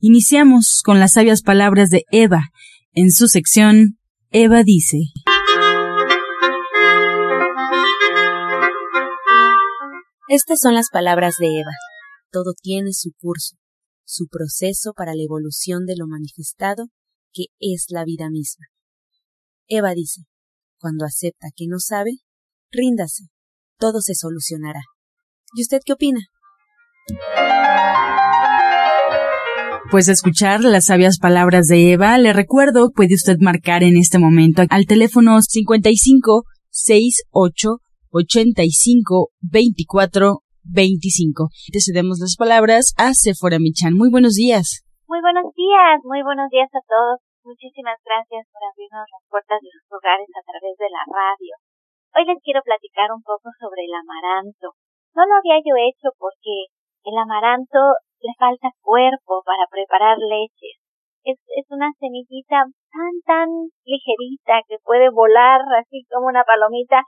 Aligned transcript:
Iniciamos 0.00 0.82
con 0.84 1.00
las 1.00 1.14
sabias 1.14 1.42
palabras 1.42 1.90
de 1.90 2.04
Eva, 2.12 2.50
en 2.92 3.10
su 3.10 3.26
sección 3.26 3.98
Eva 4.30 4.62
dice. 4.62 4.98
Estas 10.28 10.60
son 10.60 10.74
las 10.74 10.90
palabras 10.92 11.34
de 11.40 11.46
Eva. 11.46 11.72
Todo 12.30 12.52
tiene 12.62 12.92
su 12.92 13.10
curso, 13.18 13.56
su 14.04 14.28
proceso 14.28 14.92
para 14.94 15.16
la 15.16 15.22
evolución 15.24 15.84
de 15.84 15.96
lo 15.96 16.06
manifestado, 16.06 16.90
que 17.32 17.46
es 17.58 17.86
la 17.88 18.04
vida 18.04 18.30
misma. 18.30 18.66
Eva 19.66 19.94
dice, 19.94 20.22
cuando 20.78 21.06
acepta 21.06 21.48
que 21.56 21.66
no 21.66 21.80
sabe, 21.80 22.18
ríndase, 22.70 23.24
todo 23.78 24.00
se 24.00 24.14
solucionará. 24.14 24.82
¿Y 25.54 25.62
usted 25.62 25.80
qué 25.84 25.94
opina? 25.94 26.20
Pues 29.90 30.12
escuchar 30.12 30.60
las 30.68 30.92
sabias 30.92 31.16
palabras 31.16 31.64
de 31.64 31.96
Eva, 31.96 32.20
le 32.20 32.36
recuerdo, 32.36 32.92
puede 32.92 33.16
usted 33.16 33.40
marcar 33.40 33.80
en 33.80 33.96
este 33.96 34.20
momento 34.20 34.60
al 34.68 34.84
teléfono 34.84 35.40
55 35.40 36.44
68 36.68 37.80
85 38.12 39.32
24 39.40 40.44
25. 40.68 41.48
Te 41.72 41.80
cedemos 41.80 42.20
las 42.20 42.36
palabras 42.36 42.92
a 43.00 43.16
Sephora 43.16 43.56
Michan. 43.56 43.96
Muy 43.96 44.12
buenos 44.12 44.36
días. 44.36 44.84
Muy 45.08 45.24
buenos 45.24 45.56
días, 45.56 46.04
muy 46.04 46.20
buenos 46.20 46.52
días 46.52 46.68
a 46.68 46.84
todos. 46.84 47.24
Muchísimas 47.48 47.96
gracias 48.04 48.44
por 48.52 48.60
abrirnos 48.60 49.08
las 49.08 49.24
puertas 49.32 49.56
de 49.64 49.72
sus 49.72 49.88
hogares 49.88 50.28
a 50.36 50.44
través 50.44 50.76
de 50.76 50.92
la 50.92 51.00
radio. 51.08 51.56
Hoy 52.12 52.28
les 52.28 52.36
quiero 52.44 52.60
platicar 52.60 53.08
un 53.08 53.24
poco 53.24 53.48
sobre 53.56 53.88
el 53.88 53.94
amaranto. 53.96 54.76
No 55.16 55.24
lo 55.24 55.40
había 55.40 55.64
yo 55.64 55.72
hecho 55.80 56.12
porque 56.20 56.68
el 57.08 57.16
amaranto 57.16 57.96
le 58.20 58.32
falta 58.38 58.68
cuerpo 58.82 59.42
para 59.44 59.66
preparar 59.70 60.18
leches. 60.18 60.78
Es, 61.24 61.38
es 61.56 61.66
una 61.70 61.90
semillita 61.98 62.64
tan, 62.90 63.14
tan 63.26 63.48
ligerita 63.84 64.62
que 64.66 64.78
puede 64.82 65.10
volar 65.10 65.60
así 65.78 66.04
como 66.10 66.26
una 66.26 66.44
palomita, 66.44 67.02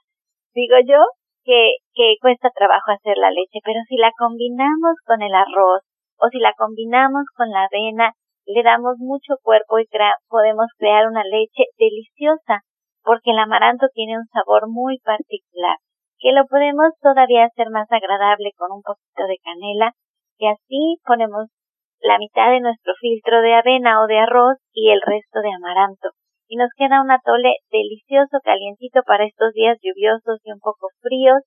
digo 0.55 0.77
yo, 0.85 1.01
que, 1.45 1.81
que 1.95 2.17
cuesta 2.21 2.51
trabajo 2.55 2.93
hacer 2.93 3.17
la 3.17 3.31
leche, 3.31 3.61
pero 3.65 3.81
si 3.89 3.97
la 3.97 4.13
combinamos 4.19 4.95
con 5.07 5.23
el 5.23 5.35
arroz 5.35 5.83
o 6.19 6.29
si 6.29 6.39
la 6.39 6.53
combinamos 6.53 7.25
con 7.35 7.49
la 7.51 7.65
avena, 7.65 8.13
le 8.47 8.63
damos 8.63 8.99
mucho 8.99 9.35
cuerpo 9.43 9.79
y 9.79 9.87
podemos 10.29 10.67
crear 10.77 11.07
una 11.09 11.23
leche 11.25 11.65
deliciosa, 11.79 12.61
porque 13.03 13.31
el 13.31 13.39
amaranto 13.39 13.87
tiene 13.95 14.19
un 14.19 14.27
sabor 14.27 14.69
muy 14.69 14.99
particular, 14.99 15.77
que 16.19 16.33
lo 16.33 16.45
podemos 16.47 16.93
todavía 17.01 17.45
hacer 17.45 17.71
más 17.71 17.91
agradable 17.91 18.51
con 18.57 18.73
un 18.73 18.83
poquito 18.83 19.25
de 19.27 19.39
canela 19.43 19.93
y 20.41 20.49
así 20.49 20.97
ponemos 21.05 21.53
la 22.01 22.17
mitad 22.17 22.51
de 22.51 22.61
nuestro 22.61 22.95
filtro 22.99 23.43
de 23.43 23.53
avena 23.53 24.01
o 24.01 24.07
de 24.07 24.19
arroz 24.19 24.57
y 24.73 24.89
el 24.91 25.01
resto 25.05 25.41
de 25.45 25.53
amaranto. 25.53 26.17
Y 26.49 26.57
nos 26.57 26.71
queda 26.75 27.03
un 27.03 27.11
atole 27.13 27.61
delicioso, 27.71 28.41
calientito 28.43 29.03
para 29.05 29.27
estos 29.27 29.53
días 29.53 29.77
lluviosos 29.85 30.41
y 30.43 30.51
un 30.51 30.59
poco 30.59 30.89
fríos, 31.03 31.45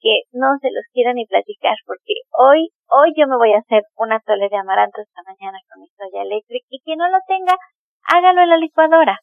que 0.00 0.24
no 0.32 0.56
se 0.60 0.72
los 0.72 0.84
quiero 0.92 1.12
ni 1.12 1.26
platicar 1.26 1.76
porque 1.86 2.24
hoy, 2.32 2.72
hoy 2.88 3.12
yo 3.16 3.28
me 3.28 3.36
voy 3.36 3.52
a 3.52 3.60
hacer 3.60 3.84
un 3.96 4.12
atole 4.12 4.48
de 4.48 4.56
amaranto 4.56 5.00
esta 5.00 5.20
mañana 5.28 5.58
con 5.68 5.82
mi 5.82 5.88
soya 5.92 6.22
eléctrica 6.22 6.66
y 6.70 6.80
quien 6.80 6.98
no 6.98 7.08
lo 7.08 7.18
tenga, 7.28 7.54
hágalo 8.08 8.40
en 8.40 8.50
la 8.50 8.56
licuadora. 8.56 9.20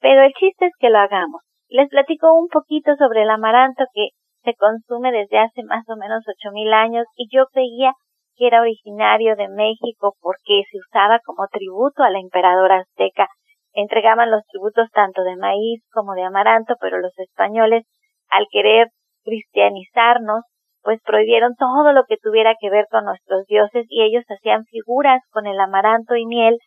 Pero 0.00 0.22
el 0.22 0.32
chiste 0.34 0.66
es 0.66 0.72
que 0.78 0.90
lo 0.90 0.98
hagamos. 0.98 1.40
Les 1.68 1.88
platico 1.88 2.32
un 2.34 2.48
poquito 2.48 2.96
sobre 2.96 3.22
el 3.22 3.30
amaranto 3.30 3.84
que 3.94 4.08
se 4.44 4.54
consume 4.54 5.10
desde 5.10 5.38
hace 5.38 5.62
más 5.64 5.88
o 5.88 5.96
menos 5.96 6.22
ocho 6.28 6.52
mil 6.52 6.72
años 6.72 7.06
y 7.16 7.28
yo 7.34 7.46
creía 7.52 7.92
que 8.36 8.46
era 8.46 8.60
originario 8.60 9.36
de 9.36 9.48
México 9.48 10.14
porque 10.20 10.62
se 10.70 10.78
usaba 10.78 11.20
como 11.24 11.46
tributo 11.48 12.02
a 12.02 12.10
la 12.10 12.18
emperadora 12.18 12.78
azteca. 12.78 13.28
Entregaban 13.72 14.30
los 14.30 14.44
tributos 14.46 14.90
tanto 14.92 15.22
de 15.22 15.36
maíz 15.36 15.82
como 15.92 16.14
de 16.14 16.24
amaranto, 16.24 16.74
pero 16.80 16.98
los 16.98 17.18
españoles, 17.18 17.84
al 18.28 18.46
querer 18.50 18.88
cristianizarnos, 19.24 20.44
pues 20.82 21.00
prohibieron 21.04 21.54
todo 21.56 21.92
lo 21.92 22.04
que 22.04 22.16
tuviera 22.16 22.54
que 22.60 22.70
ver 22.70 22.86
con 22.90 23.04
nuestros 23.04 23.46
dioses 23.46 23.86
y 23.88 24.02
ellos 24.02 24.24
hacían 24.28 24.64
figuras 24.64 25.22
con 25.30 25.46
el 25.46 25.58
amaranto 25.60 26.16
y 26.16 26.26
miel 26.26 26.58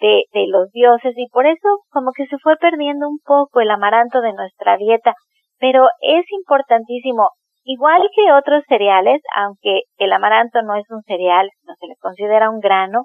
de, 0.00 0.24
de 0.32 0.46
los 0.48 0.70
dioses 0.70 1.14
y 1.16 1.28
por 1.28 1.46
eso 1.46 1.68
como 1.90 2.12
que 2.12 2.26
se 2.26 2.38
fue 2.38 2.56
perdiendo 2.56 3.08
un 3.08 3.18
poco 3.24 3.60
el 3.60 3.70
amaranto 3.70 4.20
de 4.20 4.34
nuestra 4.34 4.76
dieta. 4.76 5.14
Pero 5.58 5.86
es 6.00 6.24
importantísimo 6.30 7.30
Igual 7.64 8.02
que 8.14 8.32
otros 8.32 8.62
cereales, 8.68 9.22
aunque 9.34 9.82
el 9.96 10.12
amaranto 10.12 10.60
no 10.62 10.76
es 10.76 10.84
un 10.90 11.02
cereal, 11.02 11.48
no 11.66 11.74
se 11.80 11.86
le 11.86 11.96
considera 11.96 12.50
un 12.50 12.60
grano, 12.60 13.04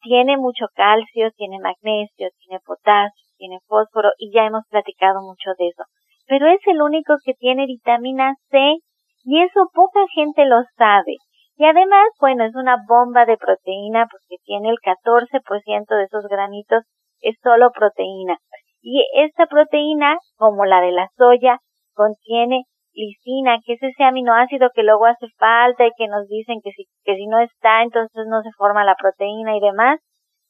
tiene 0.00 0.36
mucho 0.36 0.66
calcio, 0.74 1.30
tiene 1.36 1.58
magnesio, 1.58 2.28
tiene 2.38 2.60
potasio, 2.64 3.26
tiene 3.36 3.58
fósforo 3.66 4.10
y 4.16 4.32
ya 4.32 4.44
hemos 4.44 4.62
platicado 4.70 5.22
mucho 5.22 5.50
de 5.58 5.68
eso. 5.68 5.82
Pero 6.26 6.46
es 6.46 6.60
el 6.66 6.82
único 6.82 7.14
que 7.24 7.34
tiene 7.34 7.66
vitamina 7.66 8.34
C 8.50 8.76
y 9.24 9.42
eso 9.42 9.68
poca 9.72 10.04
gente 10.14 10.44
lo 10.46 10.62
sabe. 10.76 11.16
Y 11.56 11.64
además, 11.64 12.08
bueno, 12.20 12.44
es 12.44 12.54
una 12.54 12.76
bomba 12.86 13.24
de 13.24 13.36
proteína 13.36 14.06
porque 14.10 14.36
tiene 14.44 14.70
el 14.70 14.76
14% 14.78 15.96
de 15.96 16.04
esos 16.04 16.26
granitos 16.28 16.84
es 17.20 17.36
solo 17.42 17.70
proteína. 17.72 18.38
Y 18.82 19.02
esta 19.14 19.46
proteína, 19.46 20.18
como 20.36 20.64
la 20.64 20.80
de 20.80 20.92
la 20.92 21.08
soya, 21.16 21.58
contiene 21.94 22.64
lisina, 22.94 23.58
que 23.64 23.74
es 23.74 23.82
ese 23.82 24.04
aminoácido 24.04 24.70
que 24.74 24.82
luego 24.82 25.06
hace 25.06 25.26
falta 25.38 25.84
y 25.86 25.90
que 25.96 26.08
nos 26.08 26.28
dicen 26.28 26.60
que 26.62 26.70
si, 26.72 26.86
que 27.04 27.16
si 27.16 27.26
no 27.26 27.38
está, 27.38 27.82
entonces 27.82 28.26
no 28.28 28.42
se 28.42 28.50
forma 28.56 28.84
la 28.84 28.94
proteína 28.94 29.56
y 29.56 29.60
demás. 29.60 30.00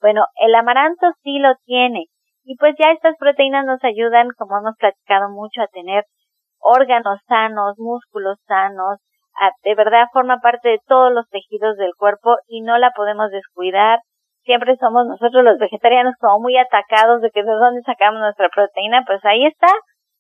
Bueno, 0.01 0.25
el 0.37 0.55
amaranto 0.55 1.07
sí 1.23 1.39
lo 1.39 1.55
tiene. 1.65 2.07
Y 2.45 2.57
pues 2.57 2.75
ya 2.79 2.91
estas 2.93 3.17
proteínas 3.19 3.65
nos 3.65 3.83
ayudan, 3.85 4.29
como 4.37 4.59
hemos 4.59 4.77
platicado 4.79 5.31
mucho, 5.31 5.63
a 5.63 5.67
tener 5.69 6.05
órganos 6.59 7.19
sanos, 7.27 7.75
músculos 7.79 8.39
sanos, 8.47 8.99
de 9.63 9.75
verdad 9.75 10.07
forma 10.13 10.39
parte 10.41 10.69
de 10.69 10.79
todos 10.87 11.13
los 11.13 11.29
tejidos 11.29 11.77
del 11.77 11.93
cuerpo 11.97 12.37
y 12.47 12.63
no 12.63 12.79
la 12.79 12.91
podemos 12.91 13.31
descuidar. 13.31 14.01
Siempre 14.45 14.77
somos 14.77 15.07
nosotros 15.07 15.43
los 15.43 15.59
vegetarianos 15.59 16.15
como 16.21 16.41
muy 16.41 16.57
atacados 16.57 17.23
de 17.23 17.31
que 17.31 17.43
de 17.43 17.53
dónde 17.53 17.83
sacamos 17.83 18.21
nuestra 18.21 18.49
proteína, 18.55 19.03
pues 19.07 19.25
ahí 19.25 19.47
está, 19.47 19.69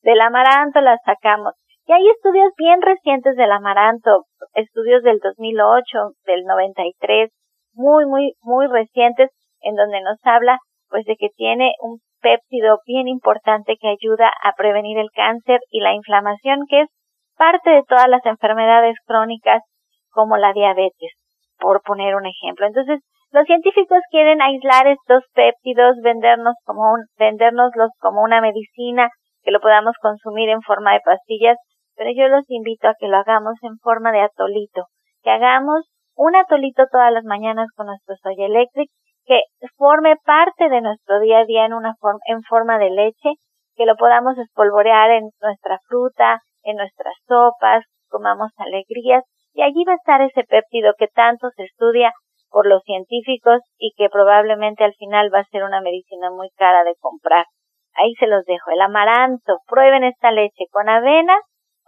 del 0.02 0.20
amaranto 0.20 0.80
la 0.80 0.96
sacamos. 1.04 1.54
Y 1.86 1.92
hay 1.92 2.08
estudios 2.08 2.50
bien 2.56 2.80
recientes 2.80 3.36
del 3.36 3.52
amaranto, 3.52 4.24
estudios 4.54 5.02
del 5.02 5.18
2008, 5.18 5.82
del 6.24 6.44
93, 6.44 7.30
muy, 7.74 8.06
muy, 8.06 8.32
muy 8.40 8.66
recientes, 8.68 9.30
en 9.60 9.74
donde 9.74 10.00
nos 10.00 10.18
habla, 10.22 10.58
pues, 10.88 11.04
de 11.04 11.16
que 11.16 11.28
tiene 11.36 11.72
un 11.80 11.98
péptido 12.22 12.78
bien 12.86 13.06
importante 13.06 13.76
que 13.78 13.88
ayuda 13.88 14.32
a 14.42 14.52
prevenir 14.56 14.98
el 14.98 15.10
cáncer 15.14 15.60
y 15.70 15.80
la 15.80 15.92
inflamación, 15.92 16.60
que 16.68 16.82
es 16.82 16.88
parte 17.36 17.68
de 17.68 17.82
todas 17.86 18.08
las 18.08 18.24
enfermedades 18.24 18.96
crónicas, 19.06 19.62
como 20.10 20.38
la 20.38 20.54
diabetes, 20.54 21.12
por 21.58 21.82
poner 21.82 22.14
un 22.14 22.24
ejemplo. 22.24 22.66
Entonces, 22.66 23.00
los 23.30 23.44
científicos 23.44 23.98
quieren 24.10 24.40
aislar 24.40 24.86
estos 24.86 25.24
péptidos, 25.34 25.96
vendernos 26.02 26.54
como 26.64 26.92
un, 26.92 27.04
vendérnoslos 27.18 27.90
como 27.98 28.22
una 28.22 28.40
medicina, 28.40 29.10
que 29.42 29.50
lo 29.50 29.60
podamos 29.60 29.96
consumir 30.00 30.48
en 30.48 30.62
forma 30.62 30.94
de 30.94 31.00
pastillas, 31.04 31.58
pero 31.96 32.10
yo 32.14 32.28
los 32.28 32.44
invito 32.48 32.88
a 32.88 32.94
que 32.98 33.08
lo 33.08 33.16
hagamos 33.16 33.54
en 33.62 33.78
forma 33.78 34.12
de 34.12 34.20
atolito, 34.20 34.86
que 35.22 35.30
hagamos 35.30 35.88
un 36.16 36.36
atolito 36.36 36.84
todas 36.90 37.12
las 37.12 37.24
mañanas 37.24 37.68
con 37.74 37.86
nuestro 37.86 38.14
soya 38.16 38.46
electric, 38.46 38.88
que 39.26 39.40
forme 39.76 40.16
parte 40.24 40.68
de 40.68 40.80
nuestro 40.80 41.18
día 41.20 41.40
a 41.40 41.44
día 41.44 41.64
en 41.64 41.74
una 41.74 41.94
forma, 41.98 42.20
en 42.26 42.42
forma 42.42 42.78
de 42.78 42.90
leche, 42.90 43.30
que 43.74 43.86
lo 43.86 43.96
podamos 43.96 44.36
espolvorear 44.38 45.10
en 45.10 45.30
nuestra 45.40 45.78
fruta, 45.88 46.40
en 46.62 46.76
nuestras 46.76 47.14
sopas, 47.26 47.84
comamos 48.08 48.50
alegrías, 48.58 49.24
y 49.52 49.62
allí 49.62 49.84
va 49.86 49.92
a 49.92 49.96
estar 49.96 50.20
ese 50.20 50.44
péptido 50.44 50.92
que 50.98 51.08
tanto 51.08 51.48
se 51.56 51.64
estudia 51.64 52.12
por 52.50 52.66
los 52.66 52.82
científicos 52.84 53.60
y 53.78 53.92
que 53.96 54.08
probablemente 54.08 54.84
al 54.84 54.94
final 54.94 55.32
va 55.32 55.40
a 55.40 55.50
ser 55.50 55.64
una 55.64 55.80
medicina 55.80 56.30
muy 56.30 56.50
cara 56.56 56.84
de 56.84 56.94
comprar. 57.00 57.46
Ahí 57.94 58.14
se 58.18 58.26
los 58.26 58.44
dejo. 58.44 58.70
El 58.70 58.80
amaranto. 58.80 59.58
Prueben 59.66 60.04
esta 60.04 60.30
leche 60.30 60.66
con 60.70 60.88
avena 60.88 61.36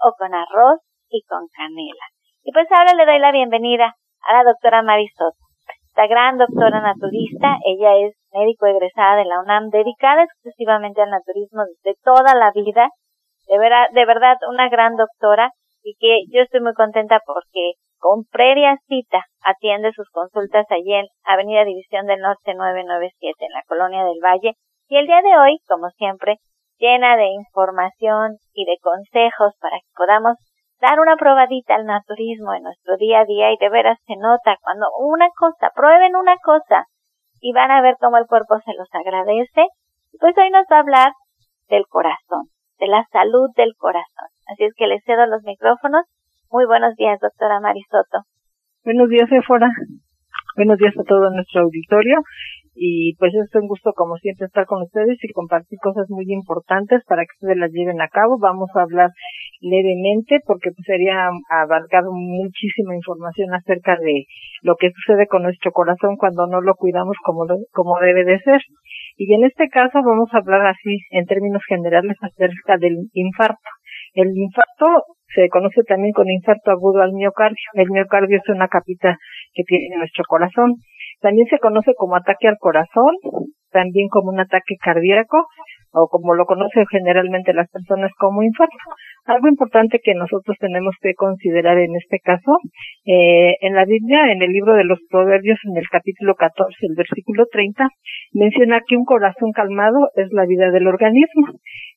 o 0.03 0.13
con 0.19 0.35
arroz 0.35 0.81
y 1.09 1.23
con 1.23 1.47
canela. 1.49 2.07
Y 2.43 2.53
pues 2.53 2.67
ahora 2.71 2.95
le 2.95 3.07
doy 3.07 3.19
la 3.19 3.33
bienvenida 3.33 3.95
a 4.23 4.33
la 4.33 4.45
doctora 4.45 4.83
Marisol. 4.83 5.33
esta 5.89 6.07
gran 6.07 6.39
doctora 6.39 6.81
naturista. 6.81 7.57
Ella 7.65 8.07
es 8.07 8.15
médico 8.33 8.67
egresada 8.67 9.17
de 9.17 9.25
la 9.25 9.41
UNAM, 9.41 9.71
dedicada 9.71 10.25
exclusivamente 10.25 11.03
al 11.03 11.11
naturismo 11.11 11.63
de 11.85 11.95
toda 12.05 12.35
la 12.35 12.53
vida. 12.53 12.89
De, 13.49 13.59
verdad, 13.59 13.87
de 13.93 14.05
verdad, 14.05 14.37
una 14.49 14.69
gran 14.69 14.97
doctora 14.97 15.51
y 15.83 15.95
que 15.99 16.25
yo 16.31 16.43
estoy 16.43 16.61
muy 16.61 16.75
contenta 16.75 17.21
porque 17.25 17.75
con 17.99 18.25
previa 18.31 18.77
cita 18.89 19.25
atiende 19.43 19.93
sus 19.93 20.11
consultas 20.11 20.67
allí 20.71 20.93
en 20.93 21.07
Avenida 21.25 21.65
División 21.65 22.07
del 22.07 22.21
Norte 22.21 22.55
997 22.55 23.35
en 23.39 23.53
la 23.53 23.63
Colonia 23.67 24.05
del 24.05 24.21
Valle. 24.23 24.53
Y 24.89 24.99
el 24.99 25.07
día 25.07 25.23
de 25.23 25.37
hoy, 25.39 25.59
como 25.67 25.89
siempre, 25.91 26.37
llena 26.79 27.17
de 27.17 27.27
información 27.29 28.37
y 28.53 28.65
de 28.65 28.77
consejos 28.81 29.55
para 29.61 29.77
que 29.77 29.93
podamos 29.97 30.37
dar 30.81 31.01
una 31.01 31.17
probadita 31.17 31.75
al 31.75 31.87
naturismo 31.87 32.55
en 32.55 32.63
nuestro 32.63 32.97
día 32.97 33.21
a 33.21 33.25
día 33.25 33.53
y 33.53 33.57
de 33.59 33.69
veras 33.69 33.99
se 34.07 34.17
nota 34.17 34.57
cuando 34.61 34.87
una 34.99 35.29
cosa, 35.37 35.71
prueben 35.75 36.17
una 36.17 36.37
cosa 36.43 36.85
y 37.41 37.53
van 37.53 37.71
a 37.71 37.81
ver 37.83 37.97
cómo 38.01 38.19
el 38.19 38.27
cuerpo 38.27 38.59
se 38.65 38.75
los 38.75 38.89
agradece. 38.93 39.67
Pues 40.21 40.37
hoy 40.37 40.51
nos 40.51 40.65
va 40.71 40.77
a 40.77 40.81
hablar 40.81 41.13
del 41.69 41.85
corazón, 41.89 42.49
de 42.79 42.89
la 42.89 43.05
salud 43.13 43.51
del 43.57 43.75
corazón. 43.77 44.29
Así 44.47 44.65
es 44.65 44.75
que 44.77 44.87
le 44.87 45.01
cedo 45.01 45.27
los 45.27 45.43
micrófonos. 45.45 46.05
Muy 46.51 46.67
buenos 46.67 46.95
días, 46.97 47.19
doctora 47.21 47.61
Marisoto. 47.61 48.25
Buenos 48.85 49.09
días, 49.09 49.31
Efora. 49.33 49.69
Buenos 50.57 50.79
días 50.79 50.95
a 50.99 51.05
todo 51.05 51.29
nuestro 51.31 51.63
auditorio 51.63 52.17
y 52.77 53.17
pues 53.17 53.33
es 53.35 53.49
un 53.55 53.69
gusto 53.69 53.93
como 53.95 54.17
siempre 54.17 54.47
estar 54.47 54.67
con 54.67 54.83
ustedes 54.83 55.17
y 55.23 55.33
compartir 55.33 55.79
cosas 55.81 56.07
muy 56.11 56.27
importantes 56.29 57.03
para 57.09 57.23
que 57.23 57.33
ustedes 57.41 57.57
las 57.57 57.73
lleven 57.73 58.03
a 58.03 58.09
cabo. 58.09 58.39
Vamos 58.39 58.69
a 58.75 58.83
hablar 58.83 59.11
levemente 59.61 60.41
porque 60.45 60.71
pues 60.71 60.85
sería 60.85 61.31
abarcar 61.49 62.05
muchísima 62.05 62.95
información 62.95 63.55
acerca 63.55 63.97
de 63.97 64.27
lo 64.61 64.77
que 64.77 64.91
sucede 64.93 65.27
con 65.27 65.43
nuestro 65.43 65.73
corazón 65.73 66.17
cuando 66.17 66.47
no 66.47 66.61
lo 66.61 66.75
cuidamos 66.75 67.17
como, 67.25 67.47
como 67.73 67.99
debe 68.01 68.25
de 68.25 68.39
ser. 68.41 68.61
Y 69.17 69.33
en 69.33 69.45
este 69.45 69.69
caso 69.69 70.03
vamos 70.05 70.29
a 70.33 70.39
hablar 70.39 70.67
así 70.67 70.99
en 71.11 71.25
términos 71.25 71.63
generales 71.67 72.17
acerca 72.21 72.77
del 72.77 73.09
infarto. 73.15 73.71
El 74.13 74.37
infarto 74.37 75.17
se 75.35 75.49
conoce 75.49 75.83
también 75.83 76.13
con 76.13 76.31
infarto 76.31 76.71
agudo 76.71 77.01
al 77.01 77.13
miocardio. 77.13 77.57
El 77.75 77.91
miocardio 77.91 78.37
es 78.37 78.49
una 78.49 78.69
capita 78.69 79.17
que 79.55 79.63
tiene 79.65 79.97
nuestro 79.97 80.25
corazón 80.29 80.77
también 81.21 81.47
se 81.49 81.59
conoce 81.59 81.93
como 81.97 82.17
ataque 82.17 82.49
al 82.49 82.59
corazón, 82.59 83.15
también 83.71 84.09
como 84.09 84.31
un 84.31 84.41
ataque 84.41 84.77
cardíaco 84.81 85.45
o 85.93 86.09
como 86.09 86.35
lo 86.35 86.45
conocen 86.45 86.85
generalmente 86.91 87.55
las 87.55 87.71
personas 87.71 88.11
como 88.19 88.43
infarto. 88.43 88.77
Algo 89.25 89.49
importante 89.49 89.99
que 90.03 90.15
nosotros 90.15 90.57
tenemos 90.61 90.95
que 91.01 91.15
considerar 91.15 91.79
en 91.79 91.97
este 91.97 92.19
caso, 92.21 92.59
eh, 93.07 93.55
en 93.61 93.75
la 93.75 93.85
Biblia, 93.85 94.31
en 94.31 94.43
el 94.43 94.53
libro 94.53 94.75
de 94.75 94.85
los 94.85 94.99
Proverbios, 95.11 95.59
en 95.65 95.77
el 95.77 95.89
capítulo 95.91 96.35
14, 96.35 96.75
el 96.83 96.95
versículo 96.97 97.47
30, 97.51 97.89
menciona 98.33 98.81
que 98.87 98.97
un 98.97 99.05
corazón 99.05 99.53
calmado 99.53 100.09
es 100.17 100.29
la 100.33 100.45
vida 100.47 100.71
del 100.71 100.87
organismo. 100.87 101.49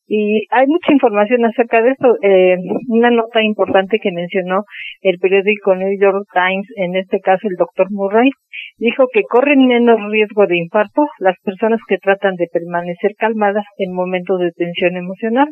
Y 0.07 0.47
hay 0.49 0.65
mucha 0.65 0.91
información 0.91 1.45
acerca 1.45 1.83
de 1.83 1.91
esto. 1.91 2.15
Eh, 2.23 2.57
una 2.87 3.11
nota 3.11 3.43
importante 3.43 3.99
que 4.01 4.11
mencionó 4.11 4.63
el 5.01 5.19
periódico 5.19 5.75
New 5.75 5.93
York 5.99 6.25
Times, 6.33 6.65
en 6.77 6.95
este 6.95 7.19
caso 7.19 7.47
el 7.47 7.55
doctor 7.57 7.87
Murray, 7.91 8.31
dijo 8.79 9.05
que 9.13 9.23
corren 9.23 9.67
menos 9.67 9.99
riesgo 10.09 10.47
de 10.47 10.57
infarto 10.57 11.05
las 11.19 11.35
personas 11.43 11.79
que 11.87 11.97
tratan 11.97 12.35
de 12.35 12.47
permanecer 12.51 13.11
calmadas 13.17 13.65
en 13.77 13.93
momentos 13.93 14.39
de 14.39 14.51
tensión 14.51 14.97
emocional. 14.97 15.47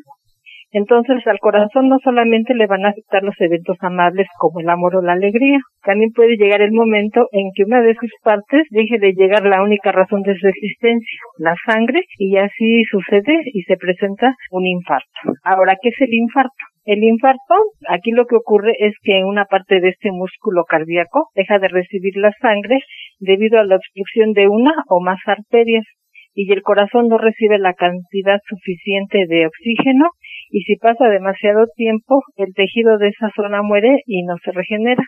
Entonces 0.72 1.26
al 1.28 1.40
corazón 1.40 1.88
no 1.88 1.98
solamente 2.04 2.54
le 2.54 2.68
van 2.68 2.86
a 2.86 2.90
afectar 2.90 3.24
los 3.24 3.40
eventos 3.40 3.78
amables 3.80 4.28
como 4.38 4.60
el 4.60 4.70
amor 4.70 4.98
o 4.98 5.02
la 5.02 5.14
alegría, 5.14 5.60
también 5.84 6.12
puede 6.12 6.36
llegar 6.36 6.62
el 6.62 6.74
momento 6.74 7.28
en 7.32 7.52
que 7.56 7.64
una 7.64 7.82
de 7.82 7.96
sus 7.96 8.12
partes 8.22 8.68
deje 8.72 9.00
de 9.00 9.14
llegar 9.14 9.46
la 9.46 9.64
única 9.64 9.94
razón 9.94 10.24
de 10.24 10.36
su 10.38 10.48
existencia, 10.48 11.20
la 11.38 11.56
sangre, 11.66 12.02
y 12.18 12.36
así 12.36 12.84
sucede 12.92 13.40
y 13.54 13.62
se 13.62 13.78
presenta 13.78 14.36
un 14.52 14.66
infarto. 14.66 15.08
Ahora, 15.44 15.78
¿qué 15.82 15.90
es 15.90 16.02
el 16.02 16.14
infarto? 16.14 16.52
El 16.88 17.04
infarto, 17.04 17.56
aquí 17.90 18.12
lo 18.12 18.26
que 18.26 18.38
ocurre 18.38 18.72
es 18.80 18.94
que 19.04 19.24
una 19.26 19.44
parte 19.44 19.82
de 19.82 19.90
este 19.90 20.10
músculo 20.12 20.64
cardíaco 20.64 21.28
deja 21.36 21.60
de 21.60 21.68
recibir 21.68 22.16
la 22.16 22.32
sangre 22.42 22.80
debido 23.20 23.60
a 23.60 23.66
la 23.66 23.76
obstrucción 23.76 24.34
de 24.34 24.48
una 24.48 24.74
o 24.90 25.00
más 25.02 25.20
arterias 25.26 25.86
y 26.34 26.52
el 26.52 26.62
corazón 26.62 27.08
no 27.08 27.18
recibe 27.18 27.58
la 27.58 27.74
cantidad 27.74 28.40
suficiente 28.48 29.26
de 29.28 29.48
oxígeno 29.48 30.06
y 30.52 30.62
si 30.62 30.76
pasa 30.76 31.10
demasiado 31.10 31.66
tiempo 31.76 32.22
el 32.36 32.54
tejido 32.54 32.98
de 32.98 33.10
esa 33.10 33.30
zona 33.36 33.64
muere 33.64 34.02
y 34.06 34.24
no 34.24 34.36
se 34.44 34.52
regenera 34.52 35.04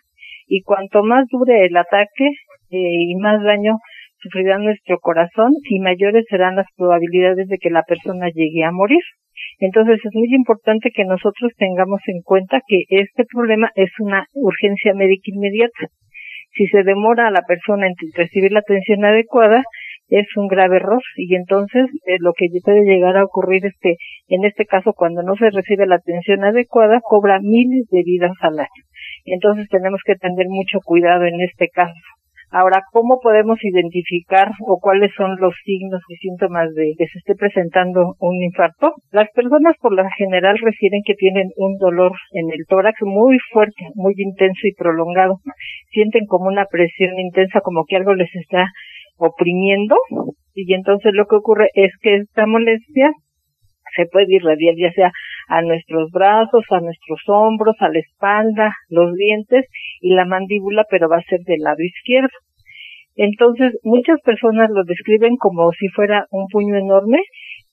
y 0.48 0.64
cuanto 0.64 1.04
más 1.04 1.28
dure 1.32 1.66
el 1.66 1.78
ataque 1.78 2.26
eh, 2.72 2.78
y 3.10 3.16
más 3.16 3.44
daño 3.44 3.78
sufrirá 4.22 4.58
nuestro 4.58 5.00
corazón 5.00 5.52
y 5.70 5.80
mayores 5.80 6.26
serán 6.30 6.56
las 6.56 6.68
probabilidades 6.76 7.48
de 7.48 7.58
que 7.58 7.70
la 7.70 7.84
persona 7.84 8.28
llegue 8.34 8.64
a 8.64 8.72
morir. 8.72 9.02
Entonces 9.60 10.00
es 10.04 10.14
muy 10.14 10.28
importante 10.34 10.92
que 10.94 11.06
nosotros 11.06 11.52
tengamos 11.58 12.02
en 12.08 12.22
cuenta 12.24 12.60
que 12.68 12.84
este 12.90 13.24
problema 13.32 13.72
es 13.76 13.90
una 14.00 14.26
urgencia 14.34 14.94
médica 14.94 15.32
inmediata. 15.34 15.88
Si 16.52 16.68
se 16.68 16.84
demora 16.84 17.28
a 17.28 17.32
la 17.32 17.42
persona 17.42 17.88
en 17.88 17.94
recibir 18.16 18.52
la 18.52 18.60
atención 18.60 19.06
adecuada, 19.06 19.64
es 20.10 20.26
un 20.36 20.48
grave 20.48 20.78
error 20.78 21.02
y 21.16 21.36
entonces 21.36 21.86
eh, 22.08 22.18
lo 22.20 22.34
que 22.34 22.48
puede 22.64 22.82
llegar 22.84 23.16
a 23.16 23.24
ocurrir 23.24 23.66
es 23.66 23.74
que 23.80 23.96
en 24.28 24.44
este 24.44 24.66
caso 24.66 24.94
cuando 24.94 25.22
no 25.22 25.36
se 25.36 25.52
recibe 25.52 25.86
la 25.86 25.96
atención 25.96 26.44
adecuada 26.44 27.00
cobra 27.02 27.40
miles 27.42 27.88
de 27.90 28.02
vidas 28.04 28.34
al 28.42 28.60
año. 28.60 28.84
Entonces 29.26 29.68
tenemos 29.70 30.02
que 30.04 30.16
tener 30.16 30.48
mucho 30.48 30.80
cuidado 30.84 31.26
en 31.26 31.42
este 31.42 31.68
caso. 31.70 31.94
Ahora, 32.52 32.82
¿cómo 32.92 33.20
podemos 33.22 33.60
identificar 33.62 34.50
o 34.66 34.80
cuáles 34.82 35.12
son 35.16 35.38
los 35.40 35.54
signos 35.64 36.02
y 36.10 36.16
síntomas 36.16 36.74
de 36.74 36.96
que 36.98 37.06
se 37.08 37.20
esté 37.20 37.36
presentando 37.36 38.16
un 38.20 38.42
infarto? 38.42 38.94
Las 39.12 39.30
personas 39.36 39.76
por 39.80 39.94
lo 39.94 40.04
general 40.18 40.58
refieren 40.58 41.02
que 41.06 41.14
tienen 41.14 41.50
un 41.58 41.78
dolor 41.78 42.14
en 42.32 42.48
el 42.52 42.66
tórax 42.68 42.98
muy 43.04 43.38
fuerte, 43.52 43.90
muy 43.94 44.14
intenso 44.18 44.62
y 44.64 44.74
prolongado. 44.74 45.38
Sienten 45.92 46.26
como 46.26 46.48
una 46.48 46.66
presión 46.66 47.20
intensa, 47.20 47.62
como 47.62 47.86
que 47.88 47.98
algo 47.98 48.16
les 48.16 48.34
está 48.36 48.66
oprimiendo 49.18 49.96
y 50.56 50.74
entonces 50.74 51.12
lo 51.14 51.26
que 51.26 51.36
ocurre 51.36 51.70
es 51.74 51.92
que 52.02 52.16
esta 52.16 52.48
molestia 52.48 53.12
se 53.96 54.06
puede 54.06 54.36
irradiar 54.36 54.76
ya 54.78 54.92
sea 54.92 55.12
a 55.48 55.62
nuestros 55.62 56.12
brazos, 56.12 56.64
a 56.70 56.80
nuestros 56.80 57.22
hombros, 57.28 57.76
a 57.80 57.90
la 57.90 58.00
espalda, 58.00 58.74
los 58.90 59.14
dientes 59.16 59.66
y 60.02 60.14
la 60.14 60.26
mandíbula, 60.26 60.86
pero 60.90 61.10
va 61.10 61.18
a 61.18 61.30
ser 61.30 61.40
del 61.42 61.62
lado 61.62 61.82
izquierdo. 61.82 62.36
Entonces, 63.16 63.78
muchas 63.84 64.22
personas 64.22 64.70
lo 64.70 64.84
describen 64.84 65.36
como 65.38 65.72
si 65.74 65.90
fuera 65.90 66.26
un 66.32 66.48
puño 66.48 66.76
enorme 66.78 67.20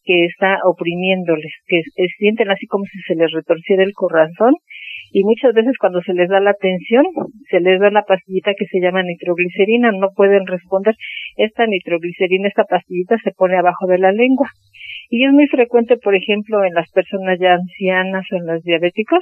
que 0.05 0.25
está 0.25 0.59
oprimiéndoles, 0.65 1.53
que 1.67 1.83
sienten 2.19 2.51
así 2.51 2.67
como 2.67 2.85
si 2.85 2.99
se 3.07 3.15
les 3.15 3.31
retorciera 3.33 3.83
el 3.83 3.93
corazón 3.93 4.55
y 5.13 5.25
muchas 5.25 5.55
veces 5.55 5.79
cuando 5.79 6.03
se 6.03 6.15
les 6.15 6.29
da 6.29 6.41
la 6.41 6.51
atención, 6.51 7.05
se 7.51 7.61
les 7.61 7.81
da 7.81 7.89
una 7.89 8.03
pastillita 8.03 8.53
que 8.59 8.67
se 8.67 8.81
llama 8.81 9.03
nitroglicerina, 9.03 9.93
no 9.93 10.09
pueden 10.15 10.47
responder. 10.47 10.95
Esta 11.37 11.67
nitroglicerina, 11.67 12.49
esta 12.49 12.65
pastillita 12.65 13.17
se 13.23 13.33
pone 13.33 13.57
abajo 13.57 13.87
de 13.87 13.99
la 13.99 14.13
lengua. 14.13 14.51
Y 15.09 15.25
es 15.25 15.33
muy 15.33 15.47
frecuente, 15.47 15.97
por 15.97 16.15
ejemplo, 16.15 16.65
en 16.65 16.75
las 16.75 16.91
personas 16.91 17.39
ya 17.41 17.55
ancianas 17.55 18.27
o 18.33 18.37
en 18.37 18.47
los 18.47 18.63
diabéticos, 18.63 19.21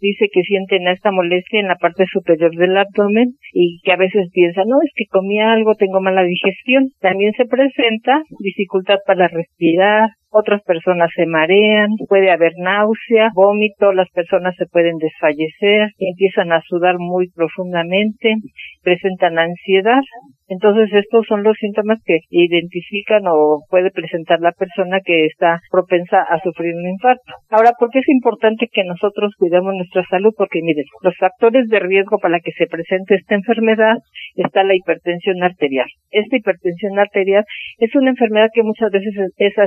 dice 0.00 0.26
que 0.32 0.42
sienten 0.42 0.88
esta 0.88 1.10
molestia 1.10 1.60
en 1.60 1.68
la 1.68 1.76
parte 1.76 2.04
superior 2.06 2.54
del 2.54 2.76
abdomen 2.76 3.34
y 3.52 3.80
que 3.82 3.92
a 3.92 3.96
veces 3.96 4.28
piensan, 4.32 4.68
no, 4.68 4.76
es 4.84 4.90
que 4.94 5.06
comí 5.06 5.40
algo, 5.40 5.74
tengo 5.74 6.00
mala 6.00 6.22
digestión. 6.22 6.90
También 7.00 7.32
se 7.32 7.46
presenta 7.46 8.22
dificultad 8.40 8.98
para 9.06 9.28
respirar, 9.28 10.10
otras 10.30 10.62
personas 10.62 11.10
se 11.14 11.26
marean, 11.26 11.88
puede 12.08 12.30
haber 12.30 12.52
náusea, 12.58 13.30
vómito, 13.34 13.92
las 13.92 14.08
personas 14.10 14.54
se 14.56 14.66
pueden 14.66 14.96
desfallecer, 14.98 15.90
empiezan 15.98 16.52
a 16.52 16.60
sudar 16.66 16.96
muy 16.98 17.28
profundamente, 17.30 18.34
presentan 18.82 19.38
ansiedad. 19.38 20.00
Entonces 20.48 20.92
estos 20.92 21.26
son 21.26 21.42
los 21.42 21.56
síntomas 21.58 21.98
que 22.04 22.18
identifican 22.30 23.22
o 23.26 23.64
puede 23.68 23.90
presentar 23.90 24.38
la 24.40 24.52
persona 24.52 25.00
que 25.04 25.26
está 25.26 25.58
propensa 25.72 26.22
a 26.22 26.38
sufrir 26.40 26.72
un 26.74 26.88
infarto. 26.88 27.32
Ahora, 27.50 27.72
¿por 27.78 27.90
qué 27.90 27.98
es 27.98 28.08
importante 28.08 28.68
que 28.72 28.84
nosotros 28.84 29.34
cuidemos 29.38 29.74
nuestra 29.74 30.04
salud? 30.08 30.32
Porque 30.36 30.60
miren, 30.62 30.84
los 31.02 31.16
factores 31.18 31.66
de 31.68 31.80
riesgo 31.80 32.18
para 32.18 32.38
que 32.38 32.52
se 32.52 32.66
presente 32.66 33.16
esta 33.16 33.34
enfermedad 33.34 33.96
está 34.36 34.62
la 34.62 34.76
hipertensión 34.76 35.42
arterial. 35.42 35.88
Esta 36.10 36.36
hipertensión 36.36 36.98
arterial 36.98 37.44
es 37.78 37.94
una 37.96 38.10
enfermedad 38.10 38.48
que 38.54 38.62
muchas 38.62 38.90
veces 38.90 39.14
es 39.36 39.58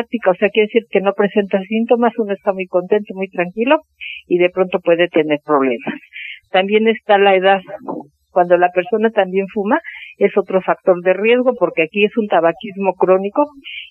o 0.00 0.34
sea, 0.34 0.48
quiere 0.50 0.66
decir 0.66 0.82
que 0.90 1.00
no 1.00 1.12
presenta 1.12 1.60
síntomas, 1.62 2.12
uno 2.18 2.32
está 2.32 2.52
muy 2.52 2.66
contento, 2.66 3.14
muy 3.14 3.28
tranquilo 3.28 3.78
y 4.26 4.38
de 4.38 4.50
pronto 4.50 4.80
puede 4.80 5.08
tener 5.08 5.38
problemas. 5.44 5.94
También 6.50 6.88
está 6.88 7.18
la 7.18 7.34
edad. 7.34 7.60
Cuando 8.30 8.56
la 8.56 8.70
persona 8.70 9.10
también 9.10 9.46
fuma, 9.52 9.78
es 10.16 10.36
otro 10.38 10.62
factor 10.62 11.02
de 11.02 11.12
riesgo 11.12 11.52
porque 11.58 11.82
aquí 11.82 12.04
es 12.04 12.16
un 12.16 12.28
tabaquismo 12.28 12.94
crónico, 12.94 13.44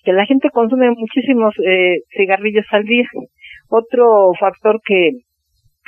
que 0.04 0.12
la 0.12 0.26
gente 0.26 0.50
consume 0.50 0.90
muchísimos 0.90 1.54
eh, 1.64 1.98
cigarrillos 2.16 2.66
al 2.72 2.82
día. 2.84 3.06
Otro 3.68 4.32
factor 4.38 4.80
que 4.84 5.10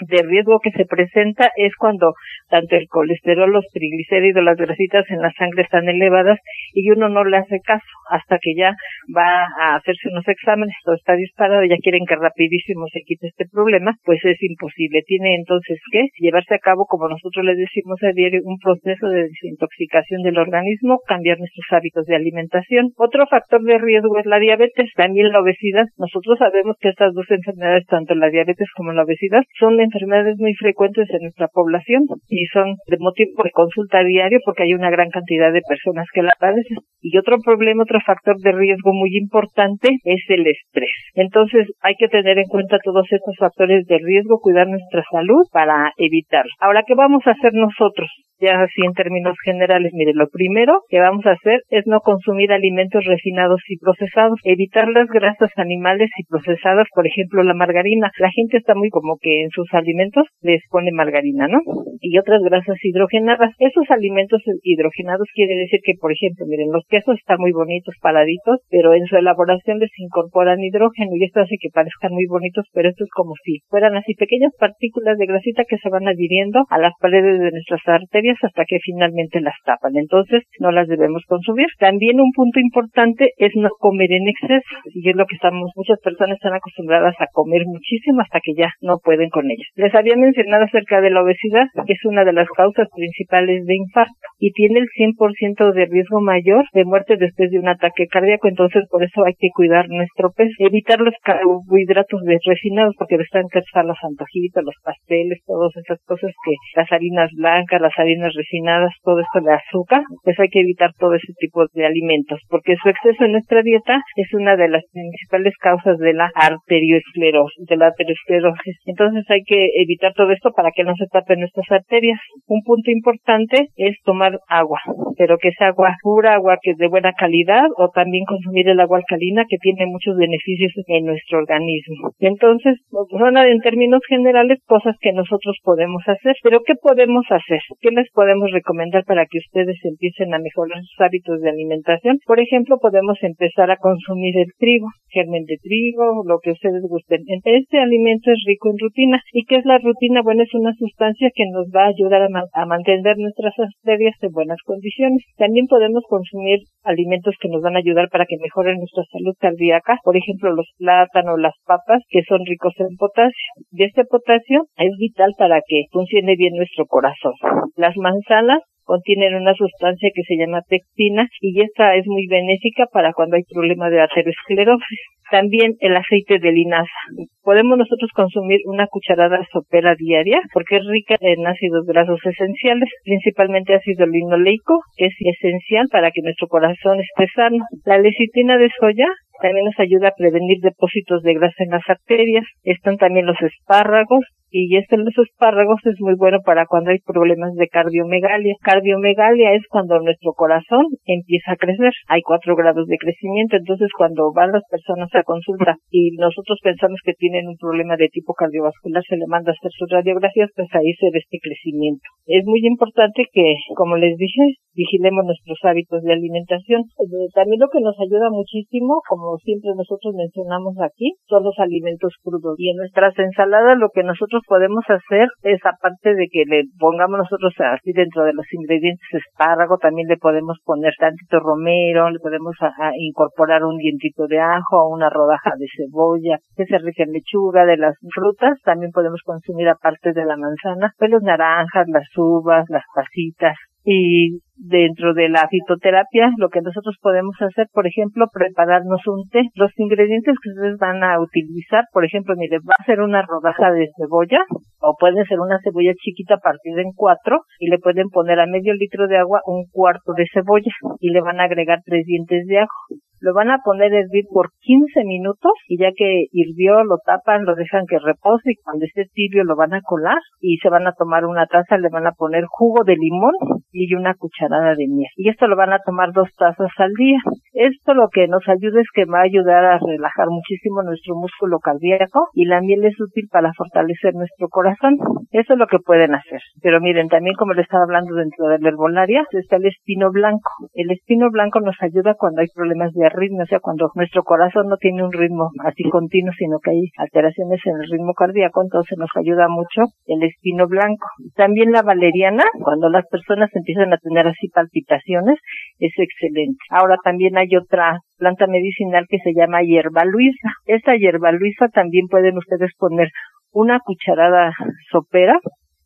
de 0.01 0.23
riesgo 0.23 0.59
que 0.61 0.71
se 0.73 0.85
presenta 0.87 1.51
es 1.57 1.75
cuando 1.77 2.15
tanto 2.49 2.77
el 2.77 2.89
colesterol, 2.89 3.51
los 3.51 3.67
triglicéridos, 3.73 4.43
las 4.43 4.57
grasitas 4.57 5.05
en 5.11 5.21
la 5.21 5.33
sangre 5.33 5.63
están 5.63 5.89
elevadas 5.89 6.39
y 6.73 6.91
uno 6.91 7.09
no 7.09 7.25
le 7.25 7.37
hace 7.37 7.61
caso 7.61 7.85
hasta 8.11 8.39
que 8.41 8.55
ya 8.57 8.75
va 9.17 9.47
a 9.61 9.77
hacerse 9.77 10.09
unos 10.11 10.27
exámenes, 10.29 10.75
todo 10.85 10.95
está 10.95 11.15
disparado, 11.15 11.65
ya 11.65 11.77
quieren 11.83 12.05
que 12.07 12.17
rapidísimo 12.17 12.87
se 12.93 13.01
quite 13.07 13.29
este 13.29 13.47
problema, 13.51 13.95
pues 14.05 14.21
es 14.25 14.43
imposible. 14.43 15.03
Tiene 15.07 15.37
entonces 15.37 15.79
que 15.91 16.09
llevarse 16.19 16.55
a 16.55 16.59
cabo, 16.59 16.87
como 16.87 17.09
nosotros 17.09 17.45
le 17.45 17.55
decimos 17.55 17.99
a 18.03 18.13
diario, 18.13 18.41
un 18.45 18.59
proceso 18.59 19.09
de 19.09 19.29
desintoxicación 19.29 20.23
del 20.23 20.39
organismo, 20.39 21.01
cambiar 21.07 21.39
nuestros 21.39 21.67
hábitos 21.71 22.05
de 22.07 22.17
alimentación. 22.17 22.91
Otro 22.97 23.27
factor 23.27 23.63
de 23.63 23.79
riesgo 23.79 24.19
es 24.19 24.27
la 24.27 24.39
diabetes, 24.39 24.91
también 24.97 25.33
la 25.33 25.41
obesidad. 25.41 25.87
Nosotros 25.99 26.39
sabemos 26.39 26.77
que 26.81 26.91
estas 26.91 27.13
dos 27.15 27.27
enfermedades, 27.31 27.87
tanto 27.87 28.15
la 28.15 28.31
diabetes 28.31 28.69
como 28.77 28.93
la 28.93 29.05
obesidad, 29.05 29.43
son 29.59 29.81
enfermedades 29.85 30.37
muy 30.39 30.55
frecuentes 30.55 31.09
en 31.11 31.23
nuestra 31.23 31.49
población 31.49 32.03
y 32.29 32.47
son 32.53 32.75
de 32.87 32.97
motivo 32.99 33.43
de 33.43 33.51
consulta 33.51 34.03
diario 34.03 34.39
porque 34.45 34.65
hay 34.65 34.75
una 34.75 34.91
gran 34.91 35.11
cantidad 35.11 35.53
de 35.53 35.63
personas 35.69 36.07
que 36.13 36.23
la 36.23 36.33
padecen. 36.39 36.79
Y 37.01 37.17
otro 37.19 37.37
problema, 37.45 37.83
otro 37.83 38.01
factor 38.01 38.37
de 38.39 38.53
riesgo 38.53 38.93
muy 38.93 39.11
importante 39.17 39.89
es 40.05 40.23
el 40.29 40.47
estrés. 40.47 40.97
Entonces 41.15 41.69
hay 41.83 41.95
que 41.99 42.09
tener 42.09 42.39
en 42.39 42.49
cuenta 42.49 42.79
todos 42.83 43.07
estos 43.11 43.37
factores 43.39 43.87
de 43.87 43.99
riesgo, 43.99 44.41
cuidar 44.41 44.67
nuestra 44.67 45.05
salud 45.11 45.45
para 45.53 45.93
evitarlo. 45.97 46.51
Ahora, 46.61 46.83
¿qué 46.87 46.95
vamos 46.95 47.23
a 47.27 47.33
hacer 47.33 47.53
nosotros? 47.53 48.11
Ya 48.45 48.61
así 48.61 48.85
en 48.85 48.93
términos 48.93 49.33
generales, 49.43 49.93
mire, 49.95 50.13
lo 50.13 50.29
primero 50.29 50.85
que 50.91 51.01
vamos 51.01 51.25
a 51.25 51.33
hacer 51.33 51.65
es 51.71 51.87
no 51.87 52.01
consumir 52.01 52.53
alimentos 52.53 53.03
refinados 53.07 53.63
y 53.69 53.79
procesados, 53.79 54.37
evitar 54.45 54.85
las 54.93 55.09
grasas 55.09 55.49
animales 55.57 56.11
y 56.19 56.29
procesadas, 56.29 56.85
por 56.95 57.07
ejemplo, 57.07 57.43
la 57.43 57.55
margarina. 57.55 58.11
La 58.19 58.29
gente 58.29 58.59
está 58.59 58.75
muy 58.75 58.91
como 58.91 59.17
que 59.17 59.41
en 59.41 59.49
sus 59.49 59.73
alimentos 59.73 60.29
les 60.43 60.61
pone 60.69 60.93
margarina, 60.93 61.49
¿no? 61.49 61.57
Y 62.01 62.19
otras 62.19 62.43
grasas 62.45 62.77
hidrogenadas. 62.83 63.55
Esos 63.59 63.89
alimentos 63.89 64.43
hidrogenados 64.63 65.27
quiere 65.33 65.55
decir 65.55 65.81
que, 65.83 65.95
por 65.99 66.13
ejemplo, 66.13 66.45
miren, 66.45 66.69
los 66.71 66.85
quesos 66.87 67.17
están 67.17 67.39
muy 67.41 67.53
bonitos, 67.53 67.97
paraditos, 68.03 68.61
pero 68.69 68.93
en 68.93 69.07
su 69.07 69.17
elaboración 69.17 69.79
les 69.79 69.93
incorporan 69.97 70.61
hidrógeno 70.61 71.17
y 71.17 71.25
esto 71.25 71.41
hace 71.41 71.57
que 71.59 71.73
parezcan 71.73 72.13
muy 72.13 72.27
bonitos, 72.29 72.69
pero 72.75 72.91
esto 72.91 73.05
es 73.05 73.11
como 73.17 73.33
si 73.43 73.65
fueran 73.71 73.97
así 73.97 74.13
pequeñas 74.15 74.53
partículas 74.61 75.17
de 75.17 75.25
grasita 75.33 75.65
que 75.65 75.79
se 75.79 75.89
van 75.89 76.09
adhiriendo 76.09 76.67
a 76.69 76.77
las 76.77 76.93
paredes 77.01 77.41
de 77.41 77.51
nuestras 77.51 77.81
arterias 77.89 78.34
hasta 78.43 78.65
que 78.65 78.79
finalmente 78.83 79.41
las 79.41 79.57
tapan. 79.65 79.97
Entonces, 79.97 80.43
no 80.61 80.71
las 80.71 80.89
debemos 80.89 81.23
consumir. 81.27 81.67
También 81.79 82.21
un 82.21 82.33
punto 82.33 82.61
importante 82.61 83.33
es 83.37 83.53
no 83.57 83.69
comer 83.79 84.13
en 84.13 84.29
exceso. 84.29 84.77
Y 84.95 85.09
es 85.09 85.17
lo 85.17 85.27
que 85.27 85.37
estamos, 85.37 85.71
muchas 85.77 85.99
personas 86.01 86.37
están 86.37 86.55
acostumbradas 86.55 87.15
a 87.19 87.27
comer 87.33 87.63
muchísimo 87.67 88.21
hasta 88.21 88.41
que 88.41 88.55
ya 88.57 88.71
no 88.81 88.99
pueden 89.03 89.31
con 89.31 89.51
ellas. 89.51 89.69
Les 89.75 89.95
había 89.95 90.17
mencionado 90.17 90.65
acerca 90.65 91.01
de 91.01 91.11
la 91.11 91.23
obesidad, 91.23 91.67
que 91.87 91.93
es 91.93 92.05
una 92.05 92.25
de 92.25 92.33
las 92.33 92.49
causas 92.49 92.89
principales 92.95 93.65
de 93.67 93.77
infarto 93.77 94.15
y 94.39 94.53
tiene 94.53 94.81
el 94.81 94.89
100% 94.89 95.73
de 95.73 95.87
riesgo 95.87 96.21
mayor 96.21 96.65
de 96.73 96.85
muerte 96.85 97.17
después 97.17 97.51
de 97.51 97.59
un 97.59 97.69
ataque 97.69 98.07
cardíaco. 98.07 98.49
Entonces, 98.49 98.85
por 98.91 99.03
eso 99.03 99.25
hay 99.25 99.35
que 99.39 99.49
cuidar 99.55 99.87
nuestro 99.89 100.31
peso, 100.31 100.55
evitar 100.59 101.01
los 101.01 101.15
carbohidratos 101.23 102.21
refinados 102.47 102.95
porque 102.99 103.17
están 103.25 103.49
que 103.51 103.61
los 103.85 103.99
antojitos, 104.03 104.65
los 104.65 104.77
pasteles, 104.83 105.43
todas 105.47 105.75
esas 105.77 105.99
cosas 106.05 106.31
que 106.45 106.53
las 106.77 106.91
harinas 106.93 107.31
blancas, 107.37 107.81
las 107.81 107.97
harinas 107.99 108.14
refinadas, 108.23 108.93
todo 109.03 109.21
esto 109.21 109.41
de 109.41 109.55
azúcar, 109.55 110.03
pues 110.23 110.39
hay 110.39 110.49
que 110.49 110.61
evitar 110.61 110.91
todo 110.99 111.15
ese 111.15 111.33
tipo 111.39 111.67
de 111.73 111.87
alimentos 111.87 112.41
porque 112.49 112.77
su 112.83 112.89
exceso 112.89 113.25
en 113.25 113.33
nuestra 113.33 113.63
dieta 113.63 114.01
es 114.17 114.33
una 114.35 114.57
de 114.57 114.69
las 114.69 114.83
principales 114.93 115.55
causas 115.61 115.99
de 115.99 116.13
la 116.13 116.31
arteriosclerosis, 116.35 117.67
de 117.67 117.77
la 117.77 117.87
arteriosclerosis. 117.87 118.79
Entonces 118.87 119.25
hay 119.31 119.43
que 119.45 119.71
evitar 119.77 120.13
todo 120.15 120.31
esto 120.33 120.53
para 120.53 120.71
que 120.75 120.85
no 120.85 120.95
se 120.97 121.07
tapen 121.07 121.41
nuestras 121.41 121.71
arterias. 121.71 122.19
Un 122.47 122.63
punto 122.63 122.91
importante 122.91 123.69
es 123.77 123.97
tomar 124.05 124.39
agua, 124.49 124.81
pero 125.17 125.37
que 125.39 125.53
sea 125.59 125.69
agua 125.69 125.97
pura, 126.03 126.35
agua 126.35 126.59
que 126.63 126.73
es 126.73 126.77
de 126.77 126.89
buena 126.89 127.13
calidad 127.13 127.67
o 127.77 127.89
también 127.91 128.25
consumir 128.25 128.69
el 128.69 128.81
agua 128.81 128.99
alcalina 128.99 129.45
que 129.49 129.59
tiene 129.61 129.87
muchos 129.87 130.17
beneficios 130.17 130.73
en 130.87 131.07
nuestro 131.07 131.39
organismo. 131.39 132.11
Entonces, 132.21 132.79
son 132.91 133.37
en 133.37 133.61
términos 133.61 134.01
generales 134.09 134.59
cosas 134.67 134.97
que 135.01 135.13
nosotros 135.13 135.59
podemos 135.63 136.03
hacer, 136.07 136.37
pero 136.43 136.61
¿qué 136.65 136.75
podemos 136.81 137.25
hacer? 137.31 137.61
¿Qué 137.81 137.91
podemos 138.13 138.51
recomendar 138.51 139.05
para 139.05 139.27
que 139.27 139.39
ustedes 139.39 139.79
empiecen 139.85 140.35
a 140.35 140.39
mejorar 140.39 140.83
sus 140.83 141.01
hábitos 141.01 141.41
de 141.41 141.51
alimentación? 141.51 142.19
Por 142.27 142.41
ejemplo, 142.41 142.79
podemos 142.81 143.19
empezar 143.23 143.71
a 143.71 143.77
consumir 143.77 144.37
el 144.39 144.51
trigo, 144.59 144.89
germen 145.09 145.45
de 145.45 145.57
trigo, 145.63 146.23
lo 146.27 146.39
que 146.43 146.53
ustedes 146.53 146.83
gusten. 146.83 147.23
Este 147.45 147.79
alimento 147.79 148.31
es 148.31 148.43
rico 148.47 148.71
en 148.71 148.79
rutina. 148.79 149.21
¿Y 149.33 149.45
qué 149.45 149.57
es 149.57 149.65
la 149.65 149.79
rutina? 149.79 150.23
Bueno, 150.23 150.43
es 150.43 150.55
una 150.55 150.73
sustancia 150.75 151.31
que 151.35 151.45
nos 151.53 151.69
va 151.75 151.85
a 151.85 151.95
ayudar 151.95 152.23
a, 152.23 152.67
mantener 152.67 153.17
nuestras 153.19 153.55
arterias 153.59 154.15
en 154.23 154.33
buenas 154.33 154.59
condiciones. 154.65 155.23
También 155.37 155.67
podemos 155.67 156.03
consumir 156.09 156.61
alimentos 156.83 157.35
que 157.41 157.49
nos 157.49 157.63
van 157.63 157.77
a 157.77 157.79
ayudar 157.79 158.09
para 158.11 158.27
que 158.27 158.37
mejoren 158.43 158.79
nuestra 158.79 159.05
salud 159.11 159.35
cardíaca. 159.39 159.99
Por 160.03 160.17
ejemplo, 160.17 160.53
los 160.53 160.69
plátanos, 160.79 161.39
las 161.39 161.55
papas, 161.67 162.03
que 162.09 162.23
son 162.29 162.41
ricos 162.47 162.75
en 162.79 162.97
potasio. 162.97 163.51
Y 163.71 163.85
este 163.85 164.05
potasio 164.05 164.67
es 164.77 164.93
vital 164.99 165.33
para 165.39 165.61
que 165.67 165.85
funcione 165.93 166.37
bien 166.37 166.55
nuestro 166.57 166.87
corazón. 166.87 167.35
Las 167.77 167.94
manzanas 167.97 168.61
contienen 168.85 169.35
una 169.35 169.55
sustancia 169.55 170.11
que 170.15 170.23
se 170.23 170.37
llama 170.37 170.61
pectina 170.69 171.27
y 171.41 171.61
esta 171.63 171.97
es 171.97 172.07
muy 172.07 172.27
benéfica 172.29 172.87
para 172.93 173.13
cuando 173.13 173.37
hay 173.37 173.43
problema 173.51 173.91
de 173.91 174.01
aterosclerosis. 174.01 175.01
También 175.31 175.73
el 175.81 175.97
aceite 175.97 176.39
de 176.39 176.53
linaza. 176.53 177.01
Podemos 177.43 177.79
nosotros 177.79 178.11
consumir 178.15 178.61
una 178.67 178.87
cucharada 178.87 179.41
sopera 179.51 179.95
diaria 179.97 180.41
porque 180.53 180.77
es 180.77 180.83
rica 180.87 181.17
en 181.21 181.47
ácidos 181.47 181.87
grasos 181.87 182.21
esenciales, 182.25 182.89
principalmente 183.05 183.75
ácido 183.75 184.07
linoleico, 184.07 184.81
que 184.97 185.07
es 185.07 185.15
esencial 185.19 185.87
para 185.91 186.11
que 186.11 186.21
nuestro 186.23 186.47
corazón 186.47 187.01
esté 187.01 187.27
sano. 187.35 187.65
La 187.87 187.99
lecitina 187.99 188.59
de 188.59 188.69
soya 188.79 189.09
también 189.41 189.65
nos 189.65 189.79
ayuda 189.79 190.09
a 190.09 190.17
prevenir 190.17 190.59
depósitos 190.61 191.23
de 191.23 191.35
grasa 191.35 191.65
en 191.65 191.71
las 191.71 191.89
arterias. 191.89 192.45
Están 192.63 192.97
también 192.99 193.27
los 193.27 193.41
espárragos, 193.41 194.25
y 194.55 194.77
este 194.77 194.97
los 194.97 195.19
espárragos 195.19 195.81
es 195.83 195.99
muy 195.99 196.15
bueno 196.15 196.39
para 196.47 196.67
cuando 196.67 196.91
hay 196.93 197.01
problemas 197.03 197.55
de 197.59 197.67
cardiomegalia. 197.67 198.55
Cardiomegalia 198.63 199.53
es 199.55 199.67
cuando 199.69 199.99
nuestro 199.99 200.31
corazón 200.33 200.87
empieza 201.07 201.53
a 201.53 201.57
crecer. 201.57 201.91
Hay 202.07 202.23
cuatro 202.23 202.55
grados 202.55 202.87
de 202.87 202.97
crecimiento, 202.97 203.57
entonces 203.57 203.91
cuando 203.99 204.31
van 204.33 204.53
las 204.53 204.63
personas 204.71 205.11
a 205.13 205.25
consulta 205.25 205.75
y 205.91 206.15
nosotros 206.23 206.61
pensamos 206.63 207.01
que 207.05 207.19
tienen 207.19 207.49
un 207.49 207.57
problema 207.59 207.97
de 207.97 208.07
tipo 208.15 208.33
cardiovascular, 208.35 209.03
se 209.03 209.17
le 209.17 209.27
manda 209.27 209.51
a 209.51 209.59
hacer 209.59 209.73
sus 209.75 209.91
radiografías, 209.91 210.51
pues 210.55 210.69
ahí 210.71 210.95
se 211.03 211.11
ve 211.11 211.19
este 211.19 211.43
crecimiento. 211.43 212.07
Es 212.27 212.47
muy 212.47 212.63
importante 212.63 213.27
que, 213.33 213.57
como 213.75 213.97
les 213.97 214.17
dije, 214.17 214.55
vigilemos 214.75 215.25
nuestros 215.25 215.59
hábitos 215.65 216.03
de 216.03 216.13
alimentación. 216.13 216.83
Eh, 217.03 217.27
también 217.35 217.59
lo 217.59 217.69
que 217.75 217.83
nos 217.83 217.99
ayuda 217.99 218.31
muchísimo, 218.31 219.03
como 219.09 219.37
siempre 219.43 219.71
nosotros 219.75 220.15
mencionamos 220.15 220.79
aquí, 220.79 221.15
son 221.27 221.43
los 221.43 221.59
alimentos 221.59 222.15
crudos. 222.23 222.55
Y 222.59 222.71
en 222.71 222.77
nuestras 222.77 223.19
ensaladas 223.19 223.79
lo 223.79 223.91
que 223.91 224.03
nosotros 224.03 224.44
podemos 224.47 224.85
hacer 224.89 225.29
es, 225.43 225.61
aparte 225.65 226.15
de 226.15 226.27
que 226.31 226.45
le 226.47 226.63
pongamos 226.79 227.19
nosotros 227.19 227.53
así 227.59 227.93
dentro 227.93 228.25
de 228.25 228.33
los 228.33 228.47
ingredientes 228.53 229.07
espárrago, 229.13 229.79
también 229.79 230.09
le 230.09 230.17
podemos 230.17 230.59
poner 230.65 230.93
tantito 230.99 231.41
romero, 231.41 232.11
le 232.11 232.19
podemos 232.19 232.55
incorporar 232.99 233.65
un 233.65 233.79
dientito 233.79 234.27
de 234.27 234.41
ajo 234.41 234.89
una 234.89 235.11
rodaja 235.11 235.53
de 235.59 235.67
cebolla, 235.77 236.39
que 236.57 236.67
se 236.67 236.79
rica 236.79 237.05
en 237.05 237.13
lechuga, 237.13 237.65
de 237.65 237.77
las 237.77 237.97
frutas, 238.15 238.59
también 238.65 238.93
podemos 238.93 239.21
consumir 239.25 239.69
aparte 239.69 240.13
de 240.13 240.25
la 240.25 240.37
manzana, 240.37 240.93
pues 240.99 241.11
naranjas, 241.23 241.87
las 241.89 242.09
uvas, 242.17 242.65
las 242.69 242.85
pasitas, 242.95 243.57
y 243.85 244.41
dentro 244.57 245.15
de 245.15 245.29
la 245.29 245.49
fitoterapia, 245.49 246.31
lo 246.39 246.49
que 246.49 246.61
nosotros 246.61 246.97
podemos 247.01 247.35
hacer, 247.41 247.67
por 247.73 247.87
ejemplo, 247.87 248.27
prepararnos 248.33 249.07
un 249.07 249.29
té. 249.29 249.43
Los 249.55 249.71
ingredientes 249.79 250.37
que 250.43 250.51
ustedes 250.51 250.79
van 250.79 251.03
a 251.03 251.21
utilizar, 251.21 251.85
por 251.93 252.05
ejemplo, 252.05 252.35
mire, 252.37 252.59
va 252.59 252.75
a 252.79 252.85
ser 252.85 253.01
una 253.01 253.23
rodaja 253.23 253.73
de 253.73 253.89
cebolla 253.97 254.41
o 254.81 254.97
puede 254.99 255.25
ser 255.27 255.41
una 255.41 255.59
cebolla 255.63 255.93
chiquita 255.95 256.39
partida 256.39 256.83
en 256.83 256.93
cuatro 256.95 257.41
y 257.59 257.69
le 257.69 257.79
pueden 257.79 258.09
poner 258.11 258.41
a 258.41 258.47
medio 258.47 258.75
litro 258.75 259.09
de 259.09 259.19
agua 259.19 259.41
un 259.47 259.65
cuarto 259.71 260.13
de 260.17 260.27
cebolla 260.33 260.73
y 261.01 261.11
le 261.11 261.21
van 261.21 261.41
a 261.41 261.45
agregar 261.45 261.81
tres 261.85 262.05
dientes 262.07 262.47
de 262.47 262.59
ajo 262.59 263.04
lo 263.25 263.33
van 263.33 263.51
a 263.51 263.59
poner 263.65 263.91
a 263.95 264.01
hervir 264.01 264.27
por 264.31 264.51
15 264.61 265.03
minutos 265.05 265.53
y 265.67 265.79
ya 265.79 265.93
que 265.97 266.27
hirvió 266.31 266.85
lo 266.85 266.99
tapan, 267.05 267.47
lo 267.47 267.55
dejan 267.55 267.87
que 267.89 267.99
repose 267.99 268.53
y 268.53 268.57
cuando 268.57 268.85
esté 268.85 269.07
tibio 269.15 269.45
lo 269.45 269.57
van 269.57 269.73
a 269.73 269.81
colar 269.81 270.19
y 270.41 270.59
se 270.59 270.69
van 270.69 270.87
a 270.87 270.93
tomar 270.93 271.25
una 271.25 271.47
taza, 271.47 271.79
le 271.79 271.89
van 271.89 272.07
a 272.07 272.13
poner 272.13 272.45
jugo 272.47 272.85
de 272.85 272.97
limón 272.97 273.33
y 273.73 273.93
una 273.95 274.15
cucharada 274.15 274.75
de 274.77 274.87
miel. 274.89 275.09
Y 275.17 275.31
esto 275.31 275.47
lo 275.47 275.57
van 275.57 275.73
a 275.73 275.79
tomar 275.79 276.13
dos 276.13 276.29
tazas 276.37 276.71
al 276.77 276.93
día. 276.93 277.17
Esto 277.55 277.95
lo 277.95 278.09
que 278.13 278.29
nos 278.29 278.47
ayuda 278.47 278.81
es 278.81 278.89
que 278.93 279.07
va 279.07 279.21
a 279.21 279.31
ayudar 279.31 279.65
a 279.65 279.79
relajar 279.79 280.27
muchísimo 280.29 280.83
nuestro 280.83 281.15
músculo 281.15 281.59
cardíaco 281.61 282.29
y 282.35 282.45
la 282.45 282.61
miel 282.61 282.85
es 282.85 283.01
útil 283.01 283.29
para 283.33 283.53
fortalecer 283.57 284.15
nuestro 284.15 284.49
corazón. 284.49 284.99
Eso 285.31 285.55
es 285.55 285.59
lo 285.59 285.67
que 285.67 285.79
pueden 285.79 286.15
hacer. 286.15 286.41
Pero 286.63 286.81
miren, 286.81 287.09
también 287.09 287.37
como 287.37 287.55
le 287.55 287.63
estaba 287.63 287.85
hablando 287.85 288.15
dentro 288.15 288.49
de 288.49 288.59
la 288.59 288.69
herbolaria, 288.69 289.25
está 289.33 289.57
el 289.57 289.67
espino 289.67 290.11
blanco. 290.13 290.51
El 290.75 290.91
espino 290.91 291.31
blanco 291.31 291.61
nos 291.61 291.77
ayuda 291.81 292.15
cuando 292.19 292.43
hay 292.43 292.49
problemas 292.55 292.93
de 292.93 293.07
arritmia, 293.15 293.45
o 293.45 293.47
sea, 293.47 293.61
cuando 293.61 293.91
nuestro 293.95 294.23
corazón 294.23 294.69
no 294.69 294.77
tiene 294.77 295.05
un 295.05 295.13
ritmo 295.13 295.51
así 295.65 295.85
continuo, 295.91 296.33
sino 296.37 296.59
que 296.59 296.71
hay 296.71 296.91
alteraciones 296.99 297.61
en 297.65 297.77
el 297.81 297.91
ritmo 297.91 298.13
cardíaco, 298.15 298.63
entonces 298.63 298.99
nos 298.99 299.11
ayuda 299.17 299.49
mucho 299.49 299.93
el 300.07 300.23
espino 300.23 300.67
blanco. 300.67 301.07
También 301.37 301.73
la 301.73 301.83
valeriana, 301.83 302.45
cuando 302.63 302.89
las 302.89 303.07
personas 303.09 303.51
empiezan 303.55 303.93
a 303.93 303.99
tener 303.99 304.27
así 304.27 304.49
palpitaciones, 304.49 305.39
es 305.79 305.93
excelente. 305.97 306.59
Ahora 306.71 306.97
también 307.03 307.39
hay 307.39 307.55
otra 307.57 308.01
planta 308.19 308.47
medicinal 308.47 309.07
que 309.09 309.19
se 309.19 309.33
llama 309.35 309.63
hierba 309.63 310.05
luisa. 310.05 310.51
Esta 310.67 310.97
hierba 310.97 311.33
luisa 311.33 311.69
también 311.69 312.07
pueden 312.09 312.37
ustedes 312.37 312.71
poner 312.79 313.09
una 313.53 313.79
cucharada 313.81 314.53
sopera 314.91 315.39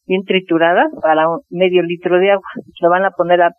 bien 0.09 0.25
triturada 0.25 0.89
para 1.03 1.29
un 1.29 1.41
medio 1.51 1.83
litro 1.83 2.19
de 2.19 2.33
agua. 2.33 2.49
Lo 2.81 2.91
van 2.91 3.05
a 3.05 3.11
poner 3.11 3.41
a, 3.43 3.53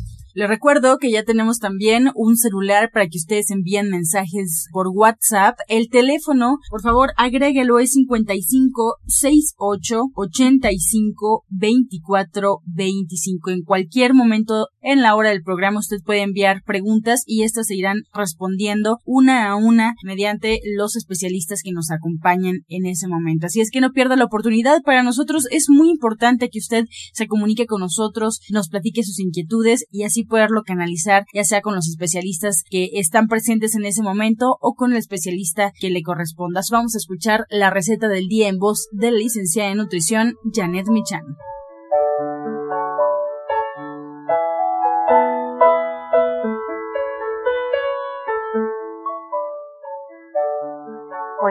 Les 0.33 0.47
recuerdo 0.47 0.97
que 0.97 1.11
ya 1.11 1.23
tenemos 1.23 1.59
también 1.59 2.09
un 2.15 2.37
celular 2.37 2.89
para 2.93 3.07
que 3.07 3.17
ustedes 3.17 3.51
envíen 3.51 3.89
mensajes 3.89 4.67
por 4.71 4.87
WhatsApp. 4.87 5.57
El 5.67 5.89
teléfono, 5.89 6.57
por 6.69 6.81
favor, 6.81 7.11
agréguelo, 7.17 7.79
es 7.79 7.91
55 7.91 8.97
68 9.05 10.01
85 10.15 11.43
24 11.49 12.59
25. 12.65 13.49
En 13.49 13.63
cualquier 13.63 14.13
momento 14.13 14.67
en 14.81 15.01
la 15.01 15.15
hora 15.15 15.29
del 15.29 15.43
programa 15.43 15.79
usted 15.79 15.97
puede 16.05 16.21
enviar 16.21 16.63
preguntas 16.65 17.23
y 17.25 17.43
estas 17.43 17.67
se 17.67 17.75
irán 17.75 17.97
respondiendo 18.13 18.99
una 19.05 19.49
a 19.49 19.55
una 19.55 19.93
mediante 20.03 20.59
los 20.77 20.95
especialistas 20.95 21.61
que 21.63 21.71
nos 21.71 21.91
acompañan 21.91 22.59
en 22.67 22.85
ese 22.85 23.07
momento. 23.07 23.47
Así 23.47 23.61
es 23.61 23.69
que 23.69 23.81
no 23.81 23.91
pierda 23.91 24.15
la 24.15 24.25
oportunidad. 24.25 24.81
Para 24.83 25.03
nosotros 25.03 25.47
es 25.51 25.65
muy 25.69 25.89
importante 25.89 26.49
que 26.49 26.59
usted 26.59 26.85
se 27.13 27.27
comunique 27.27 27.65
con 27.65 27.81
nosotros, 27.81 28.39
nos 28.49 28.69
platique 28.69 29.03
sus 29.03 29.19
inquietudes 29.19 29.85
y 29.91 30.03
así 30.03 30.20
poderlo 30.25 30.63
canalizar, 30.63 31.25
ya 31.33 31.43
sea 31.43 31.61
con 31.61 31.75
los 31.75 31.87
especialistas 31.87 32.63
que 32.69 32.89
están 32.93 33.27
presentes 33.27 33.75
en 33.75 33.85
ese 33.85 34.01
momento 34.01 34.57
o 34.59 34.73
con 34.73 34.91
el 34.91 34.97
especialista 34.97 35.71
que 35.79 35.89
le 35.89 36.01
corresponda. 36.01 36.61
Vamos 36.71 36.95
a 36.95 36.97
escuchar 36.97 37.45
la 37.49 37.69
receta 37.69 38.07
del 38.07 38.27
día 38.27 38.47
en 38.47 38.57
voz 38.57 38.87
de 38.91 39.11
la 39.11 39.17
licenciada 39.17 39.71
en 39.71 39.77
nutrición 39.77 40.35
Janet 40.53 40.87
Michan. 40.87 41.23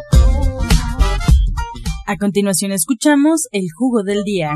A 2.11 2.17
continuación 2.19 2.73
escuchamos 2.73 3.47
el 3.53 3.71
jugo 3.71 4.03
del 4.03 4.23
día. 4.25 4.51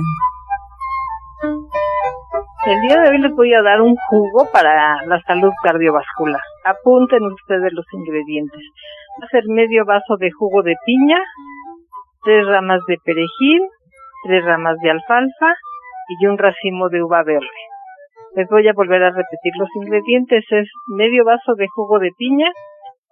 El 2.68 2.82
día 2.82 3.00
de 3.00 3.10
hoy 3.12 3.20
les 3.20 3.32
voy 3.32 3.54
a 3.54 3.62
dar 3.62 3.80
un 3.80 3.96
jugo 4.10 4.46
para 4.52 5.00
la 5.06 5.22
salud 5.22 5.54
cardiovascular. 5.64 6.42
Apunten 6.66 7.24
ustedes 7.24 7.72
los 7.72 7.86
ingredientes. 7.94 8.60
Va 9.22 9.28
a 9.28 9.30
ser 9.30 9.44
medio 9.48 9.86
vaso 9.86 10.18
de 10.20 10.32
jugo 10.32 10.64
de 10.64 10.76
piña, 10.86 11.18
tres 12.26 12.46
ramas 12.46 12.82
de 12.90 12.98
perejil, 13.06 13.62
tres 14.26 14.44
ramas 14.44 14.76
de 14.84 14.92
alfalfa 14.92 15.56
y 16.20 16.26
un 16.26 16.38
racimo 16.38 16.90
de 16.90 17.04
uva 17.04 17.24
verde. 17.24 17.48
Les 18.36 18.50
voy 18.50 18.68
a 18.68 18.74
volver 18.74 19.02
a 19.02 19.12
repetir 19.12 19.54
los 19.58 19.70
ingredientes. 19.78 20.44
Es 20.50 20.68
medio 20.88 21.24
vaso 21.24 21.56
de 21.56 21.68
jugo 21.74 22.00
de 22.00 22.12
piña, 22.18 22.52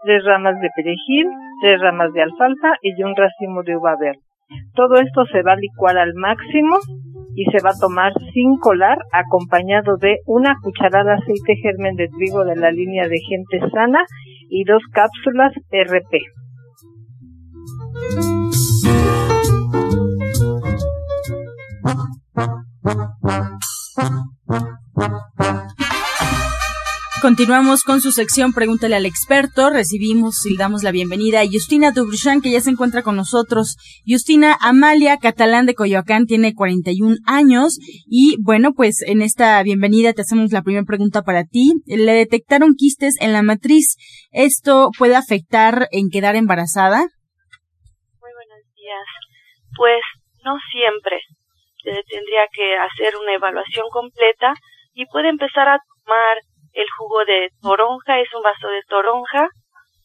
tres 0.03 0.21
ramas 0.25 0.59
de 0.59 0.67
perejil, 0.75 1.27
tres 1.61 1.79
ramas 1.79 2.11
de 2.11 2.23
alfalfa 2.23 2.73
y 2.81 3.01
un 3.03 3.15
racimo 3.15 3.63
de 3.63 3.77
uva 3.77 3.95
verde. 3.95 4.32
Todo 4.75 4.95
esto 4.95 5.25
se 5.31 5.41
va 5.43 5.53
a 5.53 5.57
licuar 5.57 5.97
al 5.97 6.13
máximo 6.15 6.77
y 7.35 7.45
se 7.45 7.63
va 7.63 7.71
a 7.71 7.79
tomar 7.79 8.13
sin 8.33 8.57
colar 8.59 8.97
acompañado 9.11 9.97
de 9.97 10.17
una 10.25 10.55
cucharada 10.61 11.15
de 11.15 11.21
aceite 11.21 11.55
germen 11.61 11.95
de 11.95 12.07
trigo 12.07 12.45
de 12.45 12.55
la 12.55 12.71
línea 12.71 13.07
de 13.07 13.17
gente 13.19 13.59
sana 13.71 13.99
y 14.49 14.63
dos 14.65 14.83
cápsulas 14.91 15.53
RP. 15.71 16.19
Continuamos 27.23 27.83
con 27.83 28.01
su 28.01 28.11
sección 28.11 28.51
Pregúntale 28.51 28.97
al 28.97 29.05
experto. 29.05 29.69
Recibimos 29.69 30.45
y 30.45 30.57
damos 30.57 30.83
la 30.83 30.91
bienvenida 30.91 31.39
a 31.39 31.45
Justina 31.49 31.93
Dubrushan, 31.93 32.41
que 32.41 32.51
ya 32.51 32.59
se 32.59 32.69
encuentra 32.69 33.01
con 33.01 33.15
nosotros. 33.15 33.77
Justina 34.05 34.57
Amalia 34.59 35.15
Catalán 35.19 35.65
de 35.65 35.73
Coyoacán 35.73 36.25
tiene 36.25 36.53
41 36.53 37.15
años 37.25 37.79
y 38.07 38.35
bueno, 38.43 38.73
pues 38.75 39.01
en 39.07 39.21
esta 39.21 39.63
bienvenida 39.63 40.11
te 40.11 40.23
hacemos 40.23 40.51
la 40.51 40.63
primera 40.63 40.83
pregunta 40.83 41.21
para 41.21 41.45
ti. 41.45 41.71
Le 41.85 42.11
detectaron 42.11 42.75
quistes 42.75 43.15
en 43.21 43.31
la 43.31 43.41
matriz. 43.41 43.95
¿Esto 44.33 44.89
puede 44.97 45.15
afectar 45.15 45.87
en 45.91 46.09
quedar 46.09 46.35
embarazada? 46.35 47.07
Muy 48.19 48.31
buenos 48.35 48.67
días. 48.75 49.07
Pues 49.77 50.01
no 50.43 50.57
siempre. 50.73 51.21
tendría 51.85 52.47
que 52.51 52.75
hacer 52.75 53.15
una 53.15 53.33
evaluación 53.33 53.85
completa 53.93 54.55
y 54.93 55.05
puede 55.05 55.29
empezar 55.29 55.69
a 55.69 55.79
tomar 56.03 56.37
el 56.73 56.87
jugo 56.97 57.23
de 57.25 57.49
toronja 57.61 58.19
es 58.19 58.29
un 58.33 58.41
vaso 58.41 58.67
de 58.67 58.83
toronja, 58.89 59.47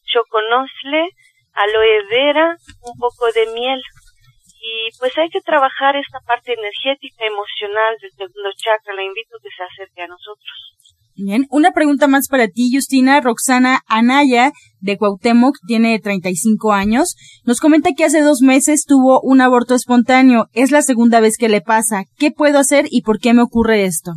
choconosle, 0.05 1.09
aloe 1.53 2.05
vera, 2.09 2.55
un 2.81 2.97
poco 2.97 3.31
de 3.33 3.45
miel. 3.53 3.81
Y 4.61 4.89
pues 4.99 5.17
hay 5.17 5.29
que 5.29 5.41
trabajar 5.41 5.95
esta 5.95 6.19
parte 6.25 6.53
energética, 6.53 7.25
emocional 7.25 7.95
del 8.01 8.11
segundo 8.11 8.49
chakra. 8.55 8.93
La 8.93 9.03
invito 9.03 9.37
a 9.37 9.41
que 9.41 9.49
se 9.55 9.63
acerque 9.63 10.01
a 10.03 10.07
nosotros. 10.07 10.69
Bien, 11.15 11.47
una 11.49 11.71
pregunta 11.71 12.07
más 12.07 12.27
para 12.29 12.47
ti, 12.47 12.71
Justina. 12.73 13.19
Roxana 13.19 13.81
Anaya, 13.87 14.51
de 14.79 14.97
Cuauhtémoc, 14.97 15.55
tiene 15.67 15.99
35 15.99 16.71
años. 16.71 17.15
Nos 17.43 17.59
comenta 17.59 17.91
que 17.95 18.05
hace 18.05 18.21
dos 18.21 18.41
meses 18.41 18.85
tuvo 18.85 19.19
un 19.21 19.41
aborto 19.41 19.75
espontáneo. 19.75 20.47
Es 20.53 20.71
la 20.71 20.81
segunda 20.81 21.19
vez 21.19 21.37
que 21.37 21.49
le 21.49 21.61
pasa. 21.61 22.03
¿Qué 22.17 22.31
puedo 22.31 22.57
hacer 22.57 22.85
y 22.89 23.01
por 23.01 23.19
qué 23.19 23.33
me 23.33 23.41
ocurre 23.41 23.83
esto? 23.83 24.13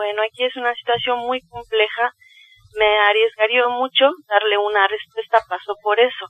Bueno, 0.00 0.22
aquí 0.22 0.44
es 0.44 0.56
una 0.56 0.74
situación 0.74 1.18
muy 1.18 1.40
compleja, 1.42 2.08
me 2.74 2.88
arriesgaría 3.00 3.68
mucho 3.68 4.08
darle 4.26 4.56
una 4.56 4.88
respuesta 4.88 5.44
paso 5.46 5.74
por 5.82 6.00
eso. 6.00 6.24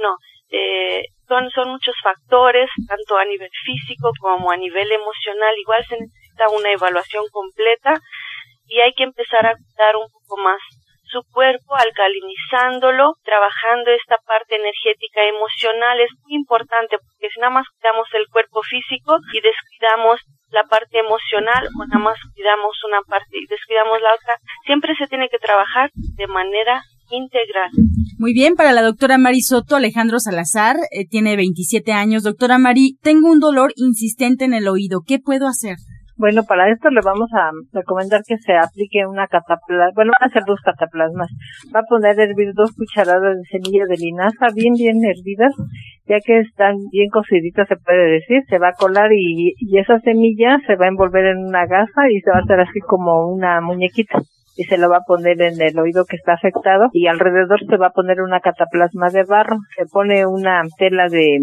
No, 0.00 0.16
eh, 0.48 1.04
son, 1.28 1.50
son 1.50 1.68
muchos 1.68 1.94
factores, 2.02 2.70
tanto 2.88 3.18
a 3.18 3.26
nivel 3.26 3.50
físico 3.62 4.10
como 4.20 4.50
a 4.50 4.56
nivel 4.56 4.90
emocional. 4.90 5.54
Igual 5.58 5.84
se 5.84 5.98
necesita 5.98 6.48
una 6.48 6.72
evaluación 6.72 7.24
completa 7.30 7.92
y 8.66 8.80
hay 8.80 8.94
que 8.94 9.04
empezar 9.04 9.44
a 9.44 9.52
cuidar 9.52 9.96
un 9.96 10.08
poco 10.10 10.40
más 10.40 10.62
su 11.10 11.22
cuerpo, 11.30 11.74
alcalinizándolo, 11.74 13.18
trabajando 13.24 13.90
esta 13.90 14.16
parte 14.26 14.56
energética 14.56 15.26
emocional. 15.26 16.00
Es 16.00 16.10
muy 16.24 16.38
importante 16.38 16.96
porque 16.96 17.28
si 17.28 17.40
nada 17.40 17.52
más 17.52 17.66
cuidamos 17.74 18.08
el 18.14 18.26
cuerpo 18.30 18.62
físico 18.62 19.18
y 19.34 19.40
descuidamos 19.42 20.20
la 20.50 20.64
parte 20.64 20.98
emocional 20.98 21.66
o 21.66 21.86
nada 21.86 22.02
más 22.02 22.18
cuidamos 22.34 22.74
una 22.86 23.02
parte 23.02 23.38
y 23.38 23.46
descuidamos 23.46 24.00
la 24.00 24.14
otra. 24.14 24.38
Siempre 24.66 24.94
se 24.98 25.06
tiene 25.06 25.28
que 25.28 25.38
trabajar 25.38 25.90
de 25.94 26.26
manera 26.26 26.82
integral. 27.10 27.70
Muy 28.18 28.32
bien, 28.34 28.54
para 28.54 28.72
la 28.72 28.82
doctora 28.82 29.18
Mari 29.18 29.40
Soto, 29.40 29.76
Alejandro 29.76 30.20
Salazar, 30.20 30.76
eh, 30.90 31.06
tiene 31.08 31.36
27 31.36 31.92
años. 31.92 32.22
Doctora 32.22 32.58
Mari, 32.58 32.98
tengo 33.02 33.30
un 33.30 33.40
dolor 33.40 33.72
insistente 33.76 34.44
en 34.44 34.54
el 34.54 34.68
oído. 34.68 35.00
¿Qué 35.06 35.18
puedo 35.18 35.46
hacer? 35.46 35.76
Bueno, 36.20 36.42
para 36.44 36.70
esto 36.70 36.90
le 36.90 37.00
vamos 37.02 37.30
a 37.32 37.48
recomendar 37.72 38.20
que 38.28 38.36
se 38.36 38.52
aplique 38.52 39.06
una 39.06 39.26
cataplasma, 39.26 39.92
bueno, 39.94 40.12
a 40.20 40.26
hacer 40.26 40.42
dos 40.46 40.60
cataplasmas. 40.60 41.30
Va 41.74 41.80
a 41.80 41.88
poner 41.88 42.20
a 42.20 42.24
hervir 42.24 42.52
dos 42.52 42.72
cucharadas 42.76 43.38
de 43.38 43.44
semilla 43.48 43.86
de 43.88 43.96
linaza 43.96 44.48
bien, 44.54 44.74
bien 44.74 45.00
hervidas, 45.02 45.54
ya 46.04 46.18
que 46.20 46.40
están 46.40 46.76
bien 46.92 47.08
cociditas, 47.08 47.68
se 47.68 47.76
puede 47.76 48.20
decir, 48.20 48.42
se 48.50 48.58
va 48.58 48.68
a 48.68 48.78
colar 48.78 49.10
y, 49.14 49.54
y 49.56 49.78
esa 49.78 49.98
semilla 50.00 50.58
se 50.66 50.76
va 50.76 50.84
a 50.84 50.88
envolver 50.88 51.24
en 51.24 51.38
una 51.38 51.64
gasa 51.64 52.10
y 52.10 52.20
se 52.20 52.30
va 52.30 52.36
a 52.36 52.42
hacer 52.42 52.60
así 52.60 52.80
como 52.80 53.26
una 53.32 53.62
muñequita 53.62 54.20
y 54.56 54.64
se 54.64 54.78
lo 54.78 54.88
va 54.88 54.98
a 54.98 55.06
poner 55.06 55.40
en 55.40 55.60
el 55.60 55.78
oído 55.78 56.04
que 56.04 56.16
está 56.16 56.34
afectado 56.34 56.88
y 56.92 57.06
alrededor 57.06 57.60
se 57.68 57.76
va 57.76 57.88
a 57.88 57.92
poner 57.92 58.20
una 58.20 58.40
cataplasma 58.40 59.10
de 59.10 59.24
barro, 59.24 59.56
se 59.76 59.86
pone 59.86 60.26
una 60.26 60.62
tela 60.78 61.08
de 61.08 61.38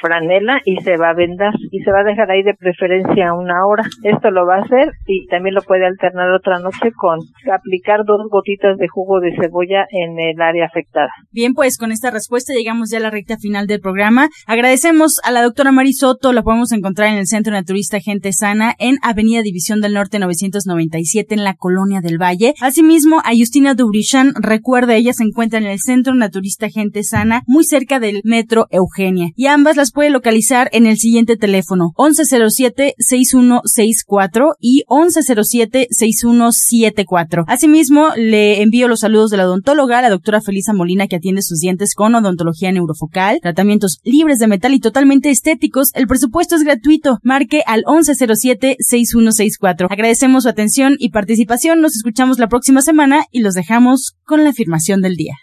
franela 0.00 0.60
y 0.64 0.76
se 0.78 0.96
va 0.96 1.10
a 1.10 1.14
vendar 1.14 1.52
y 1.70 1.80
se 1.80 1.90
va 1.90 2.00
a 2.00 2.04
dejar 2.04 2.30
ahí 2.30 2.42
de 2.42 2.54
preferencia 2.54 3.34
una 3.34 3.66
hora. 3.66 3.84
Esto 4.02 4.30
lo 4.30 4.46
va 4.46 4.56
a 4.56 4.62
hacer 4.62 4.92
y 5.06 5.26
también 5.26 5.54
lo 5.54 5.62
puede 5.62 5.86
alternar 5.86 6.30
otra 6.32 6.58
noche 6.58 6.92
con 6.96 7.18
aplicar 7.52 8.04
dos 8.04 8.22
gotitas 8.30 8.78
de 8.78 8.88
jugo 8.88 9.20
de 9.20 9.34
cebolla 9.36 9.86
en 9.90 10.18
el 10.18 10.40
área 10.40 10.66
afectada. 10.66 11.10
Bien, 11.32 11.54
pues 11.54 11.78
con 11.78 11.92
esta 11.92 12.10
respuesta 12.10 12.52
llegamos 12.54 12.90
ya 12.90 12.98
a 12.98 13.02
la 13.02 13.10
recta 13.10 13.36
final 13.36 13.66
del 13.66 13.80
programa. 13.80 14.28
Agradecemos 14.46 15.20
a 15.24 15.30
la 15.30 15.42
doctora 15.42 15.72
Marisoto, 15.72 16.32
la 16.32 16.42
podemos 16.42 16.72
encontrar 16.72 17.08
en 17.08 17.18
el 17.18 17.26
Centro 17.26 17.52
Naturista 17.52 18.00
Gente 18.00 18.32
Sana 18.32 18.74
en 18.78 18.96
Avenida 19.02 19.42
División 19.42 19.80
del 19.80 19.94
Norte 19.94 20.18
997 20.18 21.34
en 21.34 21.44
la 21.44 21.54
Colonia 21.54 22.00
del 22.00 22.18
Valle. 22.20 22.49
Asimismo, 22.60 23.20
a 23.24 23.30
Justina 23.36 23.74
Dubrichan, 23.74 24.32
recuerda, 24.34 24.94
ella 24.96 25.12
se 25.12 25.24
encuentra 25.24 25.58
en 25.58 25.66
el 25.66 25.80
Centro 25.80 26.14
Naturista 26.14 26.68
Gente 26.68 27.02
Sana, 27.04 27.42
muy 27.46 27.64
cerca 27.64 28.00
del 28.00 28.22
Metro 28.24 28.66
Eugenia. 28.70 29.28
Y 29.36 29.46
ambas 29.46 29.76
las 29.76 29.92
puede 29.92 30.10
localizar 30.10 30.68
en 30.72 30.86
el 30.86 30.98
siguiente 30.98 31.36
teléfono, 31.36 31.92
1107-6164 31.96 34.54
y 34.60 34.82
1107-6174. 34.88 37.44
Asimismo, 37.46 38.08
le 38.16 38.62
envío 38.62 38.88
los 38.88 39.00
saludos 39.00 39.30
de 39.30 39.36
la 39.36 39.44
odontóloga, 39.46 40.00
la 40.02 40.10
doctora 40.10 40.40
Felisa 40.40 40.72
Molina, 40.72 41.06
que 41.06 41.14
atiende 41.16 41.42
sus 41.42 41.60
dientes 41.60 41.94
con 41.94 42.14
odontología 42.14 42.72
neurofocal, 42.72 43.40
tratamientos 43.40 44.00
libres 44.04 44.38
de 44.38 44.46
metal 44.46 44.72
y 44.74 44.80
totalmente 44.80 45.30
estéticos. 45.30 45.90
El 45.94 46.06
presupuesto 46.06 46.56
es 46.56 46.62
gratuito. 46.62 47.18
Marque 47.22 47.62
al 47.66 47.82
1107-6164. 47.84 49.86
Agradecemos 49.90 50.44
su 50.44 50.48
atención 50.48 50.96
y 50.98 51.10
participación. 51.10 51.80
Nos 51.80 51.96
escuchamos 51.96 52.38
la 52.40 52.48
próxima 52.48 52.80
semana 52.80 53.24
y 53.30 53.40
los 53.40 53.54
dejamos 53.54 54.16
con 54.24 54.42
la 54.42 54.50
afirmación 54.50 55.02
del 55.02 55.14
día. 55.14 55.34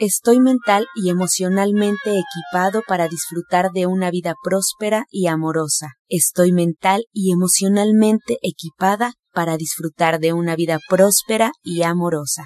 Estoy 0.00 0.40
mental 0.40 0.86
y 0.94 1.10
emocionalmente 1.10 2.10
equipado 2.18 2.82
para 2.86 3.08
disfrutar 3.08 3.70
de 3.72 3.86
una 3.86 4.10
vida 4.10 4.34
próspera 4.42 5.04
y 5.10 5.26
amorosa. 5.26 5.94
Estoy 6.08 6.52
mental 6.52 7.04
y 7.12 7.32
emocionalmente 7.32 8.38
equipada 8.42 9.12
para 9.34 9.56
disfrutar 9.56 10.20
de 10.20 10.32
una 10.32 10.56
vida 10.56 10.78
próspera 10.88 11.52
y 11.62 11.82
amorosa. 11.82 12.44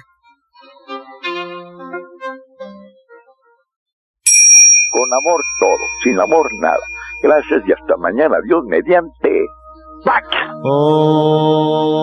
Con 4.91 5.13
amor 5.13 5.41
todo, 5.59 5.85
sin 6.03 6.19
amor 6.19 6.47
nada. 6.59 6.81
Gracias 7.21 7.61
y 7.67 7.71
hasta 7.71 7.95
mañana. 7.97 8.37
Dios 8.43 8.63
mediante. 8.65 9.45
back. 10.05 10.23
Oh. 10.65 11.93